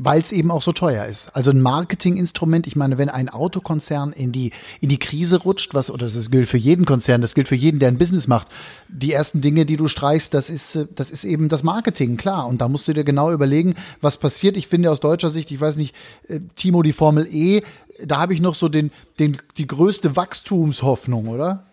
[0.00, 1.34] Weil es eben auch so teuer ist.
[1.34, 5.90] Also ein Marketinginstrument, ich meine, wenn ein Autokonzern in die, in die Krise rutscht, was,
[5.90, 8.46] oder das gilt für jeden Konzern, das gilt für jeden, der ein Business macht,
[8.88, 12.46] die ersten Dinge, die du streichst, das ist, das ist eben das Marketing, klar.
[12.46, 14.56] Und da musst du dir genau überlegen, was passiert.
[14.56, 15.96] Ich finde aus deutscher Sicht, ich weiß nicht,
[16.28, 17.62] äh, Timo, die Formel E,
[18.04, 21.64] da habe ich noch so den, den, die größte Wachstumshoffnung, oder?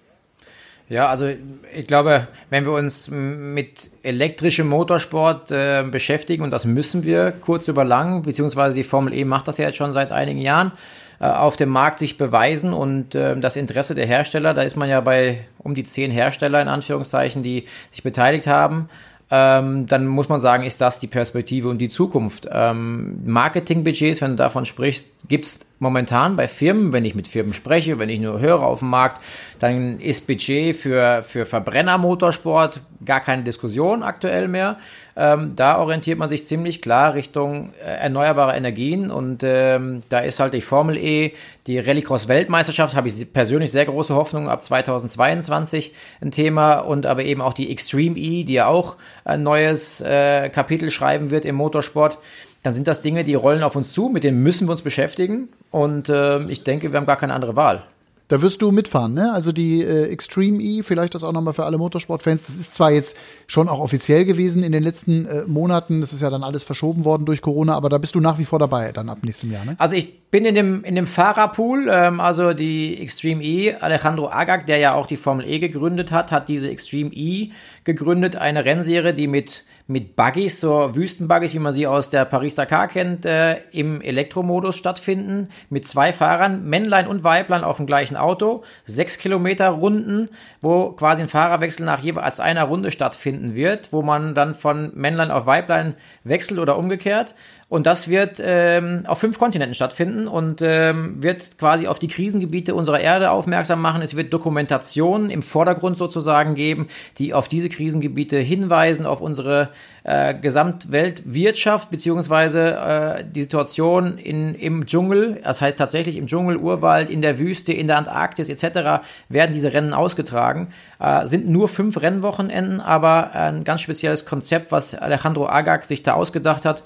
[0.88, 1.28] Ja, also
[1.74, 7.68] ich glaube, wenn wir uns mit elektrischem Motorsport äh, beschäftigen, und das müssen wir kurz
[7.68, 10.72] über lang, beziehungsweise die Formel E macht das ja jetzt schon seit einigen Jahren,
[11.20, 14.88] äh, auf dem Markt sich beweisen und äh, das Interesse der Hersteller, da ist man
[14.88, 18.88] ja bei um die zehn Hersteller in Anführungszeichen, die sich beteiligt haben.
[19.32, 22.48] Ähm, dann muss man sagen, ist das die Perspektive und die Zukunft.
[22.52, 27.98] Ähm, Marketingbudgets, wenn du davon sprichst, gibt's momentan bei Firmen, wenn ich mit Firmen spreche,
[27.98, 29.22] wenn ich nur höre auf dem Markt,
[29.60, 34.78] dann ist Budget für, für Verbrennermotorsport gar keine Diskussion aktuell mehr.
[35.18, 40.40] Ähm, da orientiert man sich ziemlich klar Richtung äh, erneuerbare Energien und ähm, da ist
[40.42, 41.32] halt die Formel E,
[41.68, 47.42] die Rallycross-Weltmeisterschaft, habe ich persönlich sehr große Hoffnung ab 2022 ein Thema und aber eben
[47.42, 52.18] auch die Extreme E, die ja auch ein neues äh, Kapitel schreiben wird im Motorsport
[52.66, 55.50] dann sind das Dinge, die rollen auf uns zu, mit denen müssen wir uns beschäftigen.
[55.70, 57.84] Und äh, ich denke, wir haben gar keine andere Wahl.
[58.28, 59.32] Da wirst du mitfahren, ne?
[59.34, 62.48] Also die äh, Extreme E, vielleicht das auch nochmal für alle Motorsportfans.
[62.48, 66.22] Das ist zwar jetzt schon auch offiziell gewesen in den letzten äh, Monaten, das ist
[66.22, 68.92] ja dann alles verschoben worden durch Corona, aber da bist du nach wie vor dabei
[68.92, 69.76] dann ab nächstem Jahr, ne?
[69.78, 74.66] Also ich bin in dem, in dem Fahrerpool, ähm, also die Extreme E, Alejandro Agag,
[74.66, 77.52] der ja auch die Formel E gegründet hat, hat diese Extreme E
[77.84, 82.88] gegründet, eine Rennserie, die mit mit Buggies, so Wüstenbuggies, wie man sie aus der Paris-Dakar
[82.88, 85.50] kennt, äh, im Elektromodus stattfinden.
[85.70, 88.64] Mit zwei Fahrern, Männlein und Weiblein auf dem gleichen Auto.
[88.86, 90.30] Sechs Kilometer Runden,
[90.62, 95.30] wo quasi ein Fahrerwechsel nach jeweils einer Runde stattfinden wird, wo man dann von Männlein
[95.30, 97.36] auf Weiblein wechselt oder umgekehrt.
[97.68, 102.76] Und das wird ähm, auf fünf Kontinenten stattfinden und ähm, wird quasi auf die Krisengebiete
[102.76, 104.04] unserer Erde aufmerksam machen.
[104.04, 109.70] Es wird Dokumentationen im Vordergrund sozusagen geben, die auf diese Krisengebiete hinweisen, auf unsere
[110.04, 117.10] äh, Gesamtweltwirtschaft beziehungsweise äh, die Situation in, im Dschungel, das heißt tatsächlich im Dschungel, Urwald,
[117.10, 119.04] in der Wüste, in der Antarktis etc.
[119.28, 120.68] werden diese Rennen ausgetragen.
[121.00, 126.14] Äh, sind nur fünf Rennwochenenden, aber ein ganz spezielles Konzept, was Alejandro Agag sich da
[126.14, 126.84] ausgedacht hat.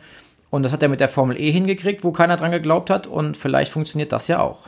[0.50, 3.08] Und das hat er mit der Formel E hingekriegt, wo keiner dran geglaubt hat.
[3.08, 4.68] Und vielleicht funktioniert das ja auch.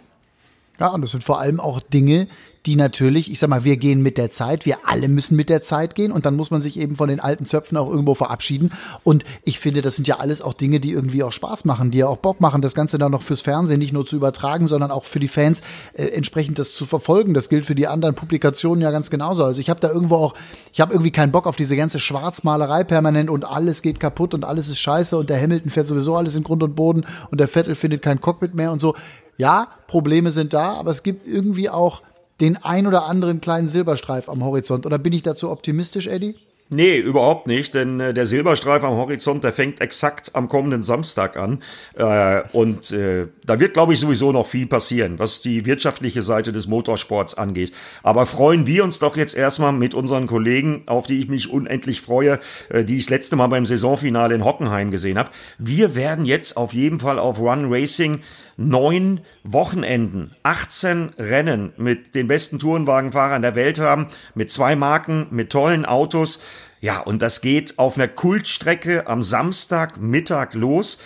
[0.80, 2.28] Ja, und das sind vor allem auch Dinge,
[2.66, 5.64] die natürlich, ich sag mal, wir gehen mit der Zeit, wir alle müssen mit der
[5.64, 8.72] Zeit gehen und dann muss man sich eben von den alten Zöpfen auch irgendwo verabschieden.
[9.04, 12.00] Und ich finde, das sind ja alles auch Dinge, die irgendwie auch Spaß machen, die
[12.00, 14.92] ja auch Bock machen, das Ganze dann noch fürs Fernsehen nicht nur zu übertragen, sondern
[14.92, 15.62] auch für die Fans
[15.94, 17.34] äh, entsprechend das zu verfolgen.
[17.34, 19.44] Das gilt für die anderen Publikationen ja ganz genauso.
[19.44, 20.36] Also ich habe da irgendwo auch,
[20.72, 24.44] ich habe irgendwie keinen Bock auf diese ganze Schwarzmalerei permanent und alles geht kaputt und
[24.44, 27.48] alles ist scheiße und der Hamilton fährt sowieso alles in Grund und Boden und der
[27.48, 28.96] Vettel findet kein Cockpit mehr und so.
[29.38, 32.04] Ja, Probleme sind da, aber es gibt irgendwie auch
[32.42, 34.86] den ein oder anderen kleinen Silberstreif am Horizont.
[34.86, 36.36] Oder bin ich dazu optimistisch, Eddie?
[36.74, 41.36] Nee, überhaupt nicht, denn äh, der Silberstreif am Horizont, der fängt exakt am kommenden Samstag
[41.36, 41.62] an.
[41.96, 46.54] Äh, und äh, da wird, glaube ich, sowieso noch viel passieren, was die wirtschaftliche Seite
[46.54, 47.74] des Motorsports angeht.
[48.04, 52.00] Aber freuen wir uns doch jetzt erstmal mit unseren Kollegen, auf die ich mich unendlich
[52.00, 55.32] freue, äh, die ich das letzte Mal beim Saisonfinale in Hockenheim gesehen habe.
[55.58, 58.22] Wir werden jetzt auf jeden Fall auf Run Racing
[58.70, 65.52] neun Wochenenden, 18 Rennen mit den besten Tourenwagenfahrern der Welt haben, mit zwei Marken, mit
[65.52, 66.42] tollen Autos.
[66.80, 71.02] Ja, und das geht auf einer Kultstrecke am Samstagmittag los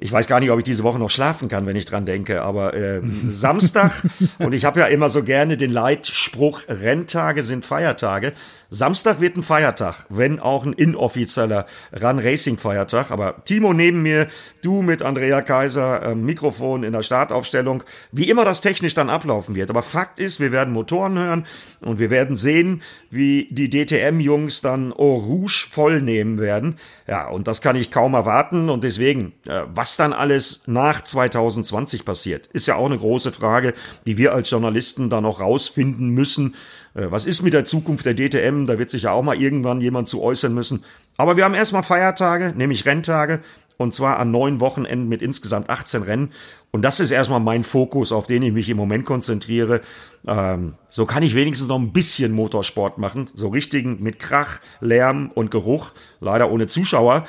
[0.00, 2.42] ich weiß gar nicht, ob ich diese Woche noch schlafen kann, wenn ich dran denke,
[2.42, 3.92] aber äh, Samstag
[4.38, 8.32] und ich habe ja immer so gerne den Leitspruch, Renntage sind Feiertage.
[8.70, 11.64] Samstag wird ein Feiertag, wenn auch ein inoffizieller
[12.02, 13.10] Run Racing Feiertag.
[13.10, 14.28] Aber Timo neben mir,
[14.60, 19.54] du mit Andrea Kaiser, äh, Mikrofon in der Startaufstellung, wie immer das technisch dann ablaufen
[19.54, 19.70] wird.
[19.70, 21.46] Aber Fakt ist, wir werden Motoren hören
[21.80, 26.76] und wir werden sehen, wie die DTM-Jungs dann Eau Rouge voll nehmen werden.
[27.06, 32.04] Ja, und das kann ich kaum erwarten und deswegen, äh, was dann alles nach 2020
[32.04, 33.72] passiert, ist ja auch eine große Frage,
[34.04, 36.54] die wir als Journalisten dann noch rausfinden müssen.
[36.94, 38.66] Äh, was ist mit der Zukunft der DTM?
[38.66, 40.84] Da wird sich ja auch mal irgendwann jemand zu äußern müssen.
[41.16, 43.40] Aber wir haben erstmal Feiertage, nämlich Renntage,
[43.76, 46.32] und zwar an neun Wochenenden mit insgesamt 18 Rennen.
[46.72, 49.80] Und das ist erstmal mein Fokus, auf den ich mich im Moment konzentriere.
[50.26, 53.30] Ähm, so kann ich wenigstens noch ein bisschen Motorsport machen.
[53.34, 55.92] So richtigen mit Krach, Lärm und Geruch.
[56.20, 57.26] Leider ohne Zuschauer.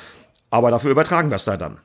[0.49, 1.77] Aber dafür übertragen wir es da dann.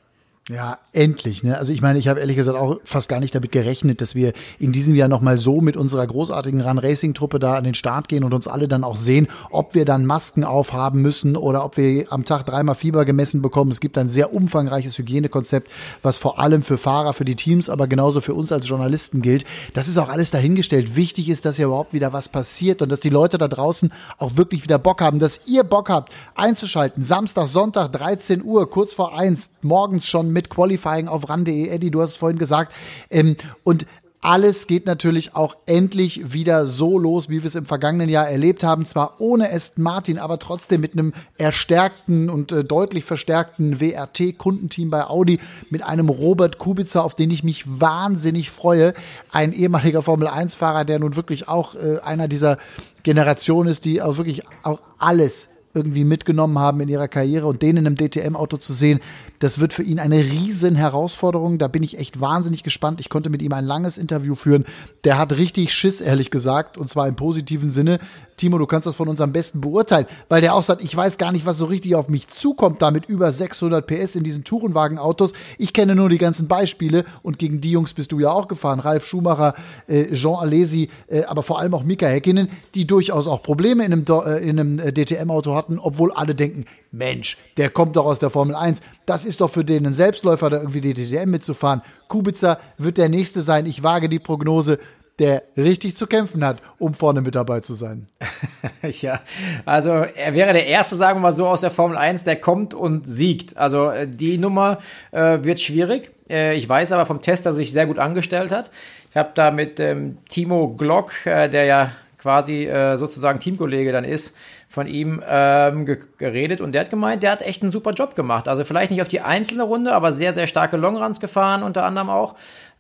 [0.51, 1.43] Ja, endlich.
[1.43, 1.57] Ne?
[1.57, 4.35] Also ich meine, ich habe ehrlich gesagt auch fast gar nicht damit gerechnet, dass wir
[4.59, 8.09] in diesem Jahr nochmal so mit unserer großartigen Run Racing Truppe da an den Start
[8.09, 11.79] gehen und uns alle dann auch sehen, ob wir dann Masken aufhaben müssen oder ob
[11.79, 13.71] wir am Tag dreimal Fieber gemessen bekommen.
[13.71, 15.71] Es gibt ein sehr umfangreiches Hygienekonzept,
[16.03, 19.47] was vor allem für Fahrer, für die Teams, aber genauso für uns als Journalisten gilt.
[19.73, 20.95] Das ist auch alles dahingestellt.
[20.95, 24.37] Wichtig ist, dass ja überhaupt wieder was passiert und dass die Leute da draußen auch
[24.37, 27.03] wirklich wieder Bock haben, dass ihr Bock habt, einzuschalten.
[27.03, 31.69] Samstag, Sonntag, 13 Uhr, kurz vor eins, morgens schon mit Qualifying auf ran.de.
[31.69, 32.73] Eddie, du hast es vorhin gesagt.
[33.11, 33.87] Ähm, und
[34.25, 38.65] alles geht natürlich auch endlich wieder so los, wie wir es im vergangenen Jahr erlebt
[38.65, 38.87] haben.
[38.87, 45.05] Zwar ohne Aston Martin, aber trotzdem mit einem erstärkten und äh, deutlich verstärkten WRT-Kundenteam bei
[45.05, 48.95] Audi, mit einem Robert Kubica, auf den ich mich wahnsinnig freue.
[49.31, 52.57] Ein ehemaliger Formel-1-Fahrer, der nun wirklich auch äh, einer dieser
[53.03, 57.77] Generation ist, die auch wirklich auch alles irgendwie mitgenommen haben in ihrer Karriere und den
[57.77, 59.01] in einem DTM-Auto zu sehen,
[59.39, 61.59] das wird für ihn eine riesen Herausforderung.
[61.59, 63.01] Da bin ich echt wahnsinnig gespannt.
[63.01, 64.65] Ich konnte mit ihm ein langes Interview führen.
[65.05, 67.99] Der hat richtig Schiss, ehrlich gesagt, und zwar im positiven Sinne.
[68.37, 71.19] Timo, du kannst das von uns am besten beurteilen, weil der auch sagt, ich weiß
[71.19, 74.45] gar nicht, was so richtig auf mich zukommt, da mit über 600 PS in diesen
[74.45, 75.33] Tourenwagen-Autos.
[75.59, 78.81] Ich kenne nur die ganzen Beispiele und gegen die Jungs bist du ja auch gefahren.
[78.81, 79.55] Ralf Schumacher,
[79.87, 83.93] äh, Jean Alesi, äh, aber vor allem auch Mika Häkkinen, die durchaus auch Probleme in
[83.93, 88.19] einem, äh, in einem äh, DTM-Auto hatten, obwohl alle denken, Mensch, der kommt doch aus
[88.19, 88.81] der Formel 1.
[89.07, 91.83] Das ist doch für den ein Selbstläufer, da irgendwie die DTM mitzufahren.
[92.09, 93.67] Kubica wird der Nächste sein.
[93.67, 94.79] Ich wage die Prognose,
[95.19, 98.09] der richtig zu kämpfen hat, um vorne mit dabei zu sein.
[98.83, 99.21] ja,
[99.65, 102.75] also er wäre der Erste, sagen wir mal so, aus der Formel 1, der kommt
[102.75, 103.57] und siegt.
[103.57, 104.79] Also äh, die Nummer
[105.13, 106.11] äh, wird schwierig.
[106.29, 108.71] Äh, ich weiß aber vom Test, dass er sich sehr gut angestellt hat.
[109.11, 114.05] Ich habe da mit ähm, Timo Glock, äh, der ja quasi äh, sozusagen Teamkollege dann
[114.05, 114.35] ist,
[114.69, 115.87] von ihm ähm,
[116.19, 118.49] geredet und der hat gemeint, der hat echt einen super Job gemacht.
[118.49, 122.11] Also vielleicht nicht auf die einzelne Runde, aber sehr, sehr starke Longruns gefahren, unter anderem
[122.11, 122.35] auch.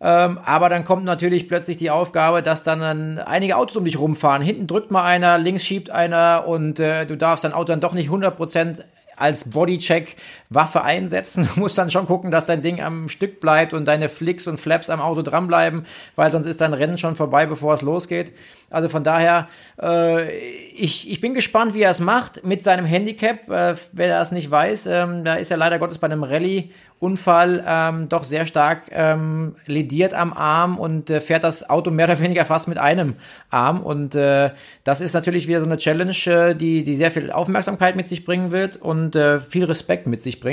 [0.06, 3.98] Ähm, aber dann kommt natürlich plötzlich die Aufgabe, dass dann, dann einige Autos um dich
[3.98, 4.42] rumfahren.
[4.42, 7.94] Hinten drückt mal einer, links schiebt einer und äh, du darfst dein Auto dann doch
[7.94, 8.82] nicht 100%
[9.16, 10.16] als Bodycheck
[10.54, 11.48] Waffe einsetzen.
[11.54, 14.58] Du musst dann schon gucken, dass dein Ding am Stück bleibt und deine Flicks und
[14.58, 15.86] Flaps am Auto dranbleiben,
[16.16, 18.32] weil sonst ist dein Rennen schon vorbei, bevor es losgeht.
[18.70, 19.48] Also von daher,
[19.80, 20.30] äh,
[20.74, 23.48] ich, ich bin gespannt, wie er es macht mit seinem Handicap.
[23.48, 26.70] Äh, wer das nicht weiß, ähm, da ist er leider Gottes bei einem Rallye
[27.04, 32.06] Unfall ähm, doch sehr stark ähm, lediert am Arm und äh, fährt das Auto mehr
[32.06, 33.16] oder weniger fast mit einem
[33.50, 33.80] Arm.
[33.82, 34.50] Und äh,
[34.84, 38.24] das ist natürlich wieder so eine Challenge, äh, die, die sehr viel Aufmerksamkeit mit sich
[38.24, 40.43] bringen wird und äh, viel Respekt mit sich bringt,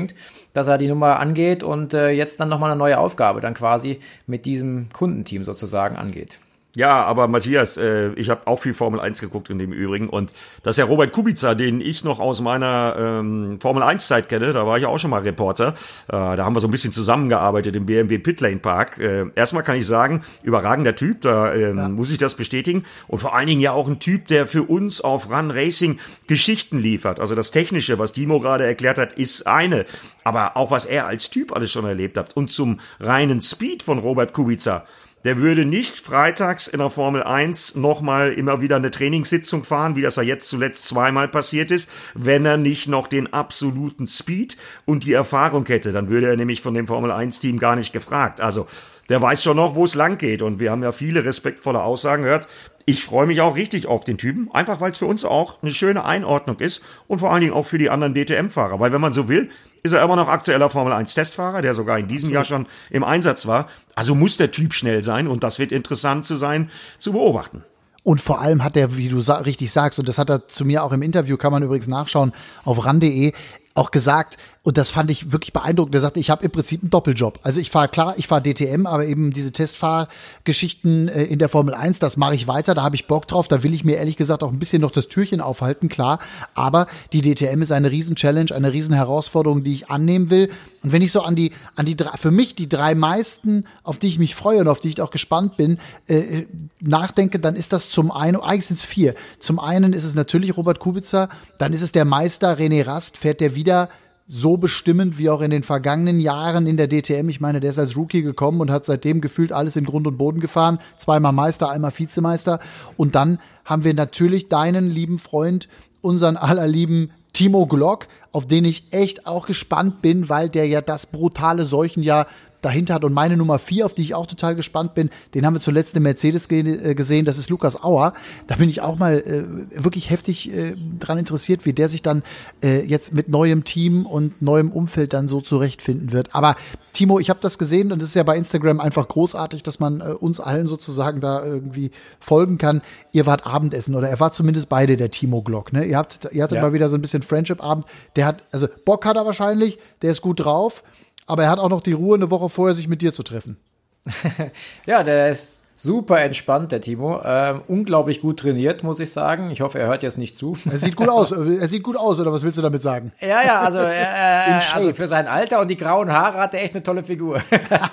[0.53, 3.99] dass er die Nummer angeht und äh, jetzt dann nochmal eine neue Aufgabe dann quasi
[4.27, 6.39] mit diesem Kundenteam sozusagen angeht.
[6.73, 10.31] Ja, aber Matthias, äh, ich habe auch viel Formel 1 geguckt in dem Übrigen und
[10.63, 14.53] das ist ja Robert Kubica, den ich noch aus meiner ähm, Formel 1 Zeit kenne,
[14.53, 15.75] da war ich auch schon mal Reporter,
[16.07, 18.99] äh, da haben wir so ein bisschen zusammengearbeitet im BMW Pitlane Park.
[18.99, 21.89] Äh, erstmal kann ich sagen, überragender Typ, da äh, ja.
[21.89, 25.01] muss ich das bestätigen und vor allen Dingen ja auch ein Typ, der für uns
[25.01, 27.19] auf Run Racing Geschichten liefert.
[27.19, 29.85] Also das Technische, was Timo gerade erklärt hat, ist eine,
[30.23, 33.99] aber auch was er als Typ alles schon erlebt hat und zum reinen Speed von
[33.99, 34.85] Robert Kubica
[35.23, 40.01] der würde nicht freitags in der Formel 1 nochmal immer wieder eine Trainingssitzung fahren, wie
[40.01, 45.03] das ja jetzt zuletzt zweimal passiert ist, wenn er nicht noch den absoluten Speed und
[45.03, 45.91] die Erfahrung hätte.
[45.91, 48.41] Dann würde er nämlich von dem Formel 1 Team gar nicht gefragt.
[48.41, 48.67] Also,
[49.09, 50.41] der weiß schon noch, wo es lang geht.
[50.41, 52.47] Und wir haben ja viele respektvolle Aussagen gehört.
[52.85, 55.73] Ich freue mich auch richtig auf den Typen, einfach weil es für uns auch eine
[55.73, 58.79] schöne Einordnung ist und vor allen Dingen auch für die anderen DTM-Fahrer.
[58.79, 59.49] Weil wenn man so will,
[59.83, 63.03] ist er immer noch aktueller Formel 1 Testfahrer, der sogar in diesem Jahr schon im
[63.03, 63.67] Einsatz war.
[63.95, 67.63] Also muss der Typ schnell sein und das wird interessant zu sein, zu beobachten.
[68.03, 70.65] Und vor allem hat er, wie du sa richtig sagst, und das hat er zu
[70.65, 72.31] mir auch im Interview, kann man übrigens nachschauen
[72.63, 73.31] auf ran.de,
[73.75, 75.95] auch gesagt, und das fand ich wirklich beeindruckend.
[75.95, 77.39] Er sagte, ich habe im Prinzip einen Doppeljob.
[77.41, 81.73] Also ich fahre klar, ich fahre DTM, aber eben diese Testfahrgeschichten äh, in der Formel
[81.73, 83.47] 1, das mache ich weiter, da habe ich Bock drauf.
[83.47, 86.19] Da will ich mir ehrlich gesagt auch ein bisschen noch das Türchen aufhalten, klar.
[86.53, 90.51] Aber die DTM ist eine Riesen-Challenge, eine Riesen-Herausforderung, die ich annehmen will.
[90.83, 93.97] Und wenn ich so an die, an die drei, für mich die drei meisten, auf
[93.97, 96.45] die ich mich freue und auf die ich auch gespannt bin, äh,
[96.79, 99.15] nachdenke, dann ist das zum einen, eigentlich sind es vier.
[99.39, 103.41] Zum einen ist es natürlich Robert Kubica, dann ist es der Meister René Rast, fährt
[103.41, 103.89] der wieder
[104.33, 107.27] so bestimmend wie auch in den vergangenen Jahren in der DTM.
[107.27, 110.17] Ich meine, der ist als Rookie gekommen und hat seitdem gefühlt alles in Grund und
[110.17, 110.79] Boden gefahren.
[110.95, 112.61] Zweimal Meister, einmal Vizemeister.
[112.95, 115.67] Und dann haben wir natürlich deinen lieben Freund,
[115.99, 121.07] unseren allerlieben Timo Glock, auf den ich echt auch gespannt bin, weil der ja das
[121.07, 122.25] brutale Seuchenjahr
[122.61, 123.03] dahinter hat.
[123.03, 125.95] Und meine Nummer vier, auf die ich auch total gespannt bin, den haben wir zuletzt
[125.95, 128.13] im Mercedes ge äh, gesehen, das ist Lukas Auer.
[128.47, 132.23] Da bin ich auch mal äh, wirklich heftig äh, dran interessiert, wie der sich dann
[132.63, 136.35] äh, jetzt mit neuem Team und neuem Umfeld dann so zurechtfinden wird.
[136.35, 136.55] Aber
[136.93, 140.01] Timo, ich habe das gesehen und es ist ja bei Instagram einfach großartig, dass man
[140.01, 142.81] äh, uns allen sozusagen da irgendwie folgen kann.
[143.11, 145.73] Ihr wart Abendessen oder er war zumindest beide der Timo Glock.
[145.73, 145.85] Ne?
[145.85, 146.61] Ihr habt, ihr hattet ja.
[146.61, 147.85] mal wieder so ein bisschen Friendship-Abend.
[148.15, 150.83] Der hat, also Bock hat er wahrscheinlich, der ist gut drauf
[151.25, 153.57] aber er hat auch noch die Ruhe, eine Woche vorher sich mit dir zu treffen.
[154.85, 157.21] ja, der ist super entspannt, der Timo.
[157.25, 159.49] Ähm, unglaublich gut trainiert, muss ich sagen.
[159.49, 160.55] Ich hoffe, er hört jetzt nicht zu.
[160.69, 161.31] Er sieht gut aus.
[161.31, 163.11] Er sieht gut aus, oder was willst du damit sagen?
[163.19, 164.05] Ja, ja, also, äh,
[164.73, 167.41] also für sein Alter und die grauen Haare hat er echt eine tolle Figur.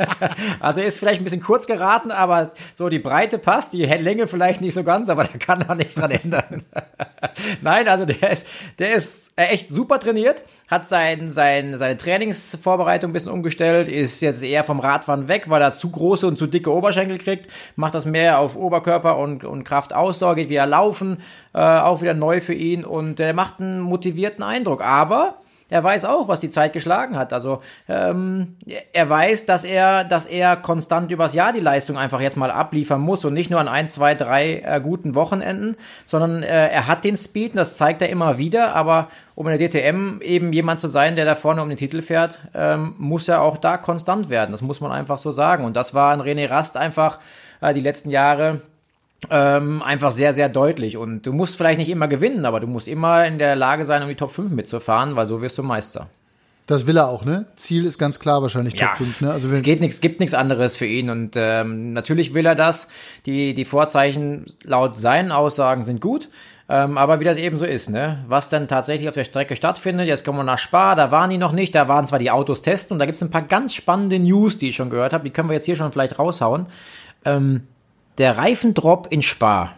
[0.60, 4.26] also er ist vielleicht ein bisschen kurz geraten, aber so die Breite passt, die Länge
[4.26, 6.64] vielleicht nicht so ganz, aber da kann er nichts dran ändern.
[7.62, 8.46] Nein, also der ist,
[8.78, 14.42] der ist echt super trainiert, hat sein, sein, seine Trainingsvorbereitung ein bisschen umgestellt, ist jetzt
[14.42, 17.48] eher vom Radfahren weg, weil er zu große und zu dicke Oberschenkel kriegt
[17.78, 21.18] macht das mehr auf Oberkörper und, und Kraftausdauer, geht wieder laufen,
[21.54, 24.84] äh, auch wieder neu für ihn und er macht einen motivierten Eindruck.
[24.84, 25.36] Aber
[25.70, 27.32] er weiß auch, was die Zeit geschlagen hat.
[27.32, 28.56] Also ähm,
[28.92, 33.00] er weiß, dass er, dass er konstant übers Jahr die Leistung einfach jetzt mal abliefern
[33.00, 37.04] muss und nicht nur an ein, zwei, drei äh, guten Wochenenden, sondern äh, er hat
[37.04, 38.74] den Speed, und das zeigt er immer wieder.
[38.74, 42.00] Aber um in der DTM eben jemand zu sein, der da vorne um den Titel
[42.00, 44.52] fährt, ähm, muss er auch da konstant werden.
[44.52, 45.64] Das muss man einfach so sagen.
[45.64, 47.18] Und das war ein René Rast einfach
[47.60, 48.62] äh, die letzten Jahre
[49.30, 50.96] ähm, einfach sehr, sehr deutlich.
[50.96, 54.02] Und du musst vielleicht nicht immer gewinnen, aber du musst immer in der Lage sein,
[54.02, 56.08] um die Top 5 mitzufahren, weil so wirst du Meister.
[56.68, 57.46] Das will er auch, ne?
[57.56, 59.32] Ziel ist ganz klar wahrscheinlich Top ja, 5, ne?
[59.32, 62.88] Also es geht nichts, gibt nichts anderes für ihn und ähm, natürlich will er das.
[63.24, 66.28] Die, die Vorzeichen laut seinen Aussagen sind gut.
[66.70, 68.22] Ähm, aber wie das eben so ist, ne?
[68.28, 71.38] Was dann tatsächlich auf der Strecke stattfindet, jetzt kommen wir nach Spa, da waren die
[71.38, 73.74] noch nicht, da waren zwar die Autos testen und da gibt es ein paar ganz
[73.74, 76.66] spannende News, die ich schon gehört habe, die können wir jetzt hier schon vielleicht raushauen.
[77.24, 77.66] Ähm,
[78.18, 79.74] der Reifendrop in Spa.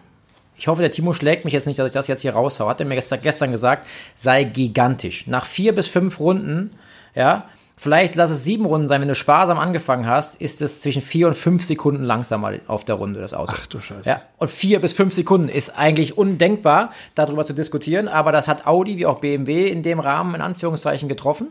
[0.57, 2.69] Ich hoffe, der Timo schlägt mich jetzt nicht, dass ich das jetzt hier raushau.
[2.69, 5.27] Hat er mir gestern, gestern gesagt, sei gigantisch.
[5.27, 6.73] Nach vier bis fünf Runden,
[7.15, 7.49] ja,
[7.79, 11.29] vielleicht lass es sieben Runden sein, wenn du sparsam angefangen hast, ist es zwischen vier
[11.29, 13.55] und fünf Sekunden langsamer auf der Runde, das Auto.
[13.57, 14.09] Ach du Scheiße.
[14.09, 18.67] Ja, und vier bis fünf Sekunden ist eigentlich undenkbar, darüber zu diskutieren, aber das hat
[18.67, 21.49] Audi wie auch BMW in dem Rahmen in Anführungszeichen getroffen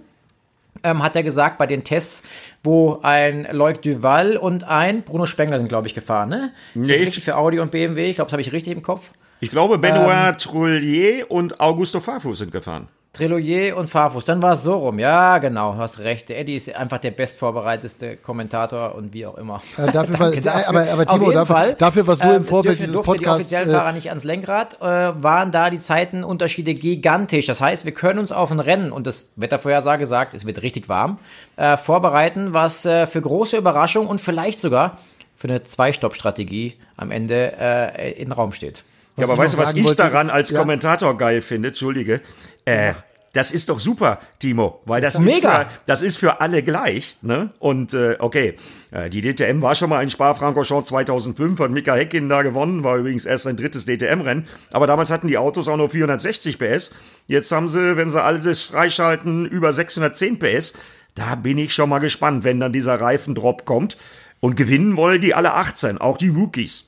[0.84, 2.24] ähm, hat er gesagt, bei den Tests,
[2.64, 6.54] wo ein Loic Duval und ein Bruno Spengler sind, glaube ich, gefahren, ne?
[6.74, 6.94] Nee.
[6.94, 8.10] Ist richtig für Audi und BMW?
[8.10, 9.12] Ich glaube, das habe ich richtig im Kopf.
[9.40, 12.88] Ich glaube, Benoit ähm, Trullier und Augusto Farfus sind gefahren.
[13.12, 15.00] Triloyer und Farfus, dann war es so rum.
[15.00, 16.30] Ja, genau, hast recht.
[16.30, 19.62] Der Eddie ist einfach der bestvorbereiteste Kommentator und wie auch immer.
[19.78, 20.70] Ja, dafür, war, dafür.
[20.70, 23.50] Aber, aber Timo, dafür, Fall, dafür, was du im ähm, Vorfeld äh, dieses Podcasts...
[23.50, 24.86] Die offiziellen Fahrer nicht ans Lenkrad, äh,
[25.24, 27.48] waren da die Zeitenunterschiede gigantisch.
[27.48, 30.88] Das heißt, wir können uns auf ein Rennen, und das Wettervorhersage sagt, es wird richtig
[30.88, 31.18] warm,
[31.58, 35.00] äh, vorbereiten, was äh, für große Überraschung und vielleicht sogar
[35.36, 38.84] für eine Zwei-Stopp-Strategie am Ende äh, in Raum steht.
[39.20, 40.60] Ja, aber weißt du, was ich daran als ja.
[40.60, 41.70] Kommentator geil finde?
[41.70, 42.22] Entschuldige.
[42.66, 42.94] Äh,
[43.34, 45.60] das ist doch super, Timo, weil das, das ist, mega.
[45.60, 47.18] Für, das ist für alle gleich.
[47.22, 47.52] Ne?
[47.60, 48.56] Und äh, okay,
[48.92, 52.98] äh, die DTM war schon mal in Spa-Francorchamps 2005, hat Mika Häkkinen da gewonnen, war
[52.98, 54.48] übrigens erst sein drittes DTM-Rennen.
[54.72, 56.92] Aber damals hatten die Autos auch nur 460 PS.
[57.28, 60.74] Jetzt haben sie, wenn sie alles freischalten, über 610 PS.
[61.14, 63.98] Da bin ich schon mal gespannt, wenn dann dieser Reifendrop kommt.
[64.40, 66.88] Und gewinnen wollen die alle 18, auch die Rookies.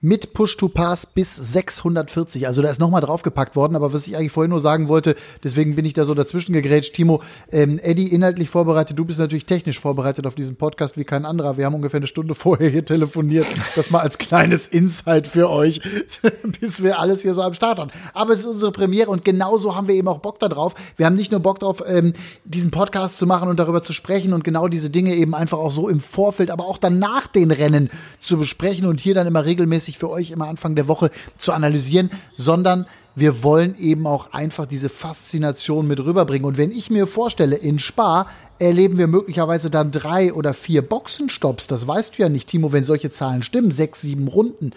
[0.00, 2.46] Mit Push-to-Pass bis 640.
[2.46, 3.76] Also da ist nochmal draufgepackt worden.
[3.76, 6.94] Aber was ich eigentlich vorhin nur sagen wollte, deswegen bin ich da so dazwischen gegrätscht.
[6.94, 8.98] Timo, ähm, Eddie inhaltlich vorbereitet.
[8.98, 11.56] Du bist natürlich technisch vorbereitet auf diesen Podcast wie kein anderer.
[11.58, 13.46] Wir haben ungefähr eine Stunde vorher hier telefoniert.
[13.76, 15.80] Das mal als kleines Insight für euch,
[16.60, 17.90] bis wir alles hier so am Start haben.
[18.14, 20.74] Aber es ist unsere Premiere und genauso haben wir eben auch Bock darauf.
[20.96, 24.32] Wir haben nicht nur Bock darauf, ähm, diesen Podcast zu machen und darüber zu sprechen
[24.32, 27.50] und genau diese Dinge eben einfach auch so im Vorfeld, aber auch dann nach den
[27.50, 31.52] Rennen zu besprechen und hier dann immer regelmäßig für euch immer Anfang der Woche zu
[31.52, 36.46] analysieren, sondern wir wollen eben auch einfach diese Faszination mit rüberbringen.
[36.46, 38.26] Und wenn ich mir vorstelle, in Spa
[38.58, 42.84] erleben wir möglicherweise dann drei oder vier Boxenstopps, das weißt du ja nicht, Timo, wenn
[42.84, 44.72] solche Zahlen stimmen, sechs, sieben Runden.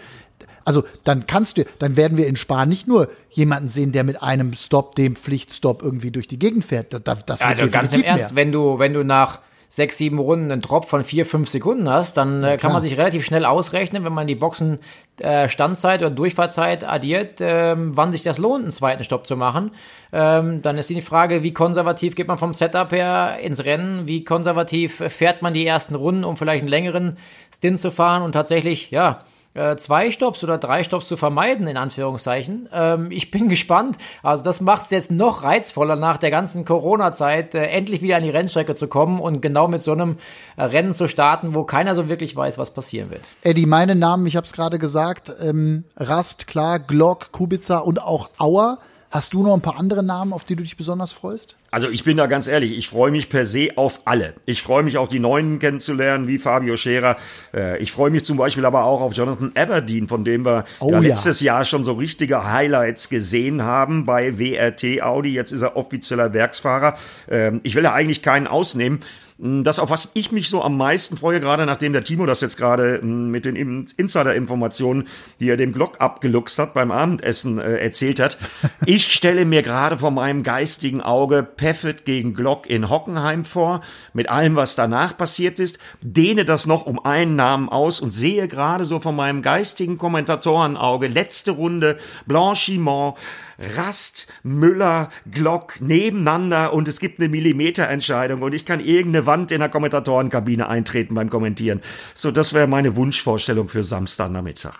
[0.64, 4.22] Also dann kannst du, dann werden wir in Spa nicht nur jemanden sehen, der mit
[4.22, 6.94] einem Stop, dem Pflichtstop irgendwie durch die Gegend fährt.
[7.06, 8.36] Das, das also ganz im Ernst, mehr.
[8.36, 9.40] wenn du, wenn du nach
[9.74, 12.96] sechs, sieben Runden einen Drop von vier, fünf Sekunden hast, dann äh, kann man sich
[12.96, 14.78] relativ schnell ausrechnen, wenn man die Boxen
[15.18, 19.72] äh, Standzeit oder Durchfahrtzeit addiert, ähm, wann sich das lohnt, einen zweiten Stopp zu machen.
[20.12, 24.22] Ähm, dann ist die Frage, wie konservativ geht man vom Setup her ins Rennen, wie
[24.22, 27.16] konservativ fährt man die ersten Runden, um vielleicht einen längeren
[27.52, 28.22] Stint zu fahren?
[28.22, 32.68] Und tatsächlich, ja, äh, zwei Stops oder drei Stops zu vermeiden, in Anführungszeichen.
[32.72, 33.96] Ähm, ich bin gespannt.
[34.22, 38.22] Also das macht es jetzt noch reizvoller, nach der ganzen Corona-Zeit äh, endlich wieder an
[38.22, 40.18] die Rennstrecke zu kommen und genau mit so einem
[40.56, 43.22] äh, Rennen zu starten, wo keiner so wirklich weiß, was passieren wird.
[43.42, 48.30] Eddie, meine Namen, ich habe es gerade gesagt, ähm, Rast, klar, Glock, Kubica und auch
[48.38, 48.78] Auer.
[49.14, 51.54] Hast du noch ein paar andere Namen, auf die du dich besonders freust?
[51.70, 54.34] Also ich bin da ganz ehrlich, ich freue mich per se auf alle.
[54.44, 57.16] Ich freue mich auch die Neuen kennenzulernen, wie Fabio Scherer.
[57.54, 60.90] Äh, ich freue mich zum Beispiel aber auch auf Jonathan Aberdeen, von dem wir oh,
[60.90, 61.54] ja letztes ja.
[61.54, 65.32] Jahr schon so richtige Highlights gesehen haben bei WRT Audi.
[65.32, 66.98] Jetzt ist er offizieller Werksfahrer.
[67.30, 68.98] Ähm, ich will da eigentlich keinen ausnehmen.
[69.36, 72.56] Das, auf was ich mich so am meisten freue, gerade nachdem der Timo das jetzt
[72.56, 75.08] gerade hm, mit den Insider-Informationen,
[75.40, 78.38] die er dem Glock abgeluchst hat beim Abendessen äh, erzählt hat.
[78.86, 83.80] Ich stelle mir gerade vor meinem geistigen Auge Peffet gegen Glock in Hockenheim vor,
[84.12, 88.46] mit allem, was danach passiert ist, dehne das noch um einen Namen aus und sehe
[88.46, 93.14] gerade so von meinem geistigen Kommentatorenauge letzte Runde Blanchiment,
[93.58, 99.60] Rast, Müller, Glock nebeneinander und es gibt eine Millimeterentscheidung und ich kann irgendeine Wand in
[99.60, 101.80] der Kommentatorenkabine eintreten beim Kommentieren.
[102.14, 104.76] So, das wäre meine Wunschvorstellung für Samstagnachmittag.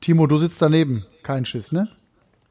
[0.00, 1.06] Timo, du sitzt daneben.
[1.22, 1.88] Kein Schiss, ne?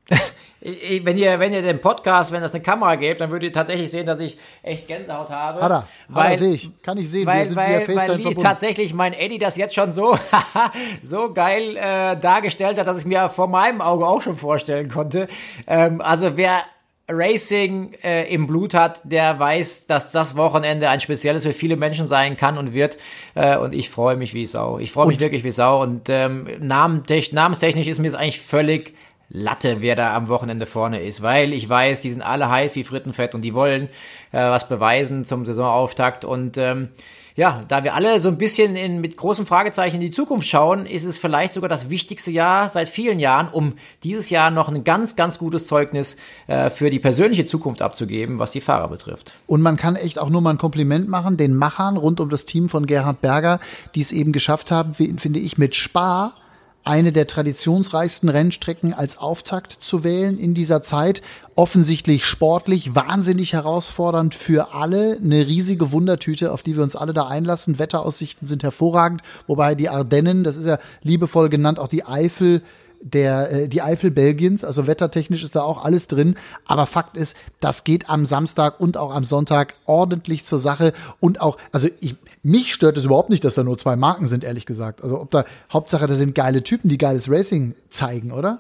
[0.64, 3.92] wenn ihr, wenn ihr den Podcast, wenn das eine Kamera gibt, dann würdet ihr tatsächlich
[3.92, 5.62] sehen, dass ich echt Gänsehaut habe.
[5.62, 7.26] Hat er, weil, hat sehe ich, kann ich sehen.
[7.26, 8.42] Weil, wir sind weil, weil verbunden.
[8.42, 10.18] tatsächlich mein Eddie das jetzt schon so,
[11.04, 15.28] so geil äh, dargestellt hat, dass ich mir vor meinem Auge auch schon vorstellen konnte.
[15.68, 16.64] Ähm, also wer
[17.10, 22.08] Racing äh, im Blut hat, der weiß, dass das Wochenende ein spezielles für viele Menschen
[22.08, 22.98] sein kann und wird.
[23.36, 24.80] Äh, und ich freue mich wie Sau.
[24.80, 25.82] Ich freue mich wirklich wie Sau.
[25.82, 28.96] Und ähm, namenstechnisch ist mir es eigentlich völlig
[29.36, 32.84] Latte, wer da am Wochenende vorne ist, weil ich weiß, die sind alle heiß wie
[32.84, 33.90] Frittenfett und die wollen
[34.32, 36.90] äh, was beweisen zum Saisonauftakt und ähm,
[37.36, 40.86] ja, da wir alle so ein bisschen in, mit großem Fragezeichen in die Zukunft schauen,
[40.86, 43.74] ist es vielleicht sogar das wichtigste Jahr seit vielen Jahren, um
[44.04, 46.16] dieses Jahr noch ein ganz, ganz gutes Zeugnis
[46.46, 49.34] äh, für die persönliche Zukunft abzugeben, was die Fahrer betrifft.
[49.48, 52.46] Und man kann echt auch nur mal ein Kompliment machen, den Machern rund um das
[52.46, 53.60] Team von Gerhard Berger,
[53.96, 56.36] die es eben geschafft haben, finde ich, mit Spar
[56.84, 61.22] eine der traditionsreichsten Rennstrecken als Auftakt zu wählen in dieser Zeit.
[61.56, 65.18] Offensichtlich sportlich, wahnsinnig herausfordernd für alle.
[65.24, 67.80] Eine riesige Wundertüte, auf die wir uns alle da einlassen.
[67.80, 72.62] Wetteraussichten sind hervorragend, wobei die Ardennen, das ist ja liebevoll genannt, auch die Eifel,
[73.04, 76.36] der, äh, die Eifel Belgiens, also wettertechnisch ist da auch alles drin.
[76.66, 80.94] Aber Fakt ist, das geht am Samstag und auch am Sonntag ordentlich zur Sache.
[81.20, 84.44] Und auch, also ich, mich stört es überhaupt nicht, dass da nur zwei Marken sind,
[84.44, 85.04] ehrlich gesagt.
[85.04, 88.60] Also ob da, Hauptsache, da sind geile Typen, die geiles Racing zeigen, oder?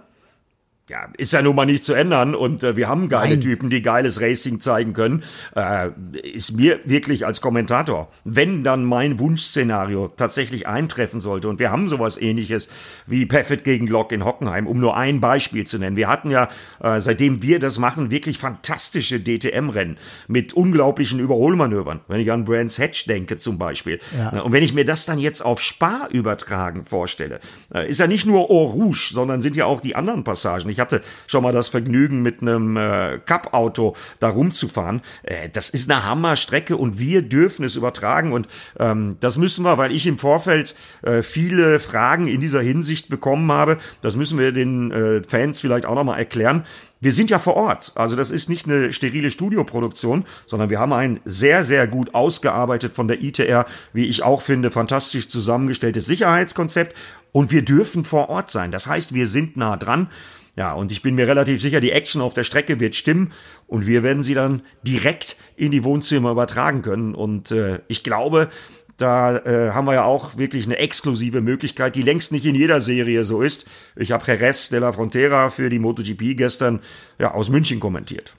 [0.89, 3.41] Ja, ist ja nun mal nicht zu ändern und äh, wir haben geile Nein.
[3.41, 5.23] Typen, die geiles Racing zeigen können.
[5.55, 5.91] Äh,
[6.33, 11.87] ist mir wirklich als Kommentator, wenn dann mein Wunschszenario tatsächlich eintreffen sollte und wir haben
[11.87, 12.67] sowas ähnliches
[13.07, 15.95] wie Paffett gegen Glock in Hockenheim, um nur ein Beispiel zu nennen.
[15.95, 16.49] Wir hatten ja,
[16.81, 22.01] äh, seitdem wir das machen, wirklich fantastische DTM-Rennen mit unglaublichen Überholmanövern.
[22.09, 24.01] Wenn ich an Brands Hatch denke zum Beispiel.
[24.17, 24.41] Ja.
[24.41, 27.39] Und wenn ich mir das dann jetzt auf Spar übertragen vorstelle,
[27.73, 30.72] äh, ist ja nicht nur Eau Rouge, sondern sind ja auch die anderen Passagen.
[30.73, 35.01] Ich hatte schon mal das Vergnügen, mit einem äh, Cup-Auto da rumzufahren.
[35.23, 38.33] Äh, das ist eine Hammerstrecke und wir dürfen es übertragen.
[38.33, 38.47] Und
[38.79, 43.51] ähm, das müssen wir, weil ich im Vorfeld äh, viele Fragen in dieser Hinsicht bekommen
[43.51, 43.77] habe.
[44.01, 46.65] Das müssen wir den äh, Fans vielleicht auch nochmal erklären.
[47.03, 47.91] Wir sind ja vor Ort.
[47.95, 52.93] Also das ist nicht eine sterile Studioproduktion, sondern wir haben ein sehr, sehr gut ausgearbeitet
[52.93, 56.95] von der ITR, wie ich auch finde, fantastisch zusammengestelltes Sicherheitskonzept
[57.33, 58.71] und wir dürfen vor Ort sein.
[58.71, 60.07] Das heißt, wir sind nah dran.
[60.55, 63.31] Ja, und ich bin mir relativ sicher, die Action auf der Strecke wird stimmen
[63.65, 67.15] und wir werden sie dann direkt in die Wohnzimmer übertragen können.
[67.15, 68.49] Und äh, ich glaube,
[68.97, 72.81] da äh, haben wir ja auch wirklich eine exklusive Möglichkeit, die längst nicht in jeder
[72.81, 73.65] Serie so ist.
[73.95, 76.81] Ich habe Jerez de la Frontera für die MotoGP gestern
[77.17, 78.35] ja, aus München kommentiert.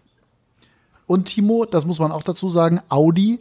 [1.06, 3.40] Und Timo, das muss man auch dazu sagen, Audi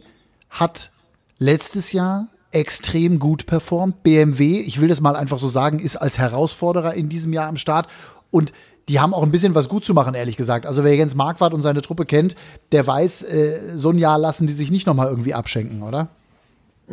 [0.50, 0.90] hat
[1.38, 4.02] letztes Jahr extrem gut performt.
[4.02, 7.56] BMW, ich will das mal einfach so sagen, ist als Herausforderer in diesem Jahr am
[7.56, 7.88] Start.
[8.34, 8.52] Und
[8.88, 10.66] die haben auch ein bisschen was gut zu machen, ehrlich gesagt.
[10.66, 12.34] Also wer Jens Marquardt und seine Truppe kennt,
[12.72, 16.08] der weiß, äh, so ein Jahr lassen die sich nicht nochmal irgendwie abschenken, oder?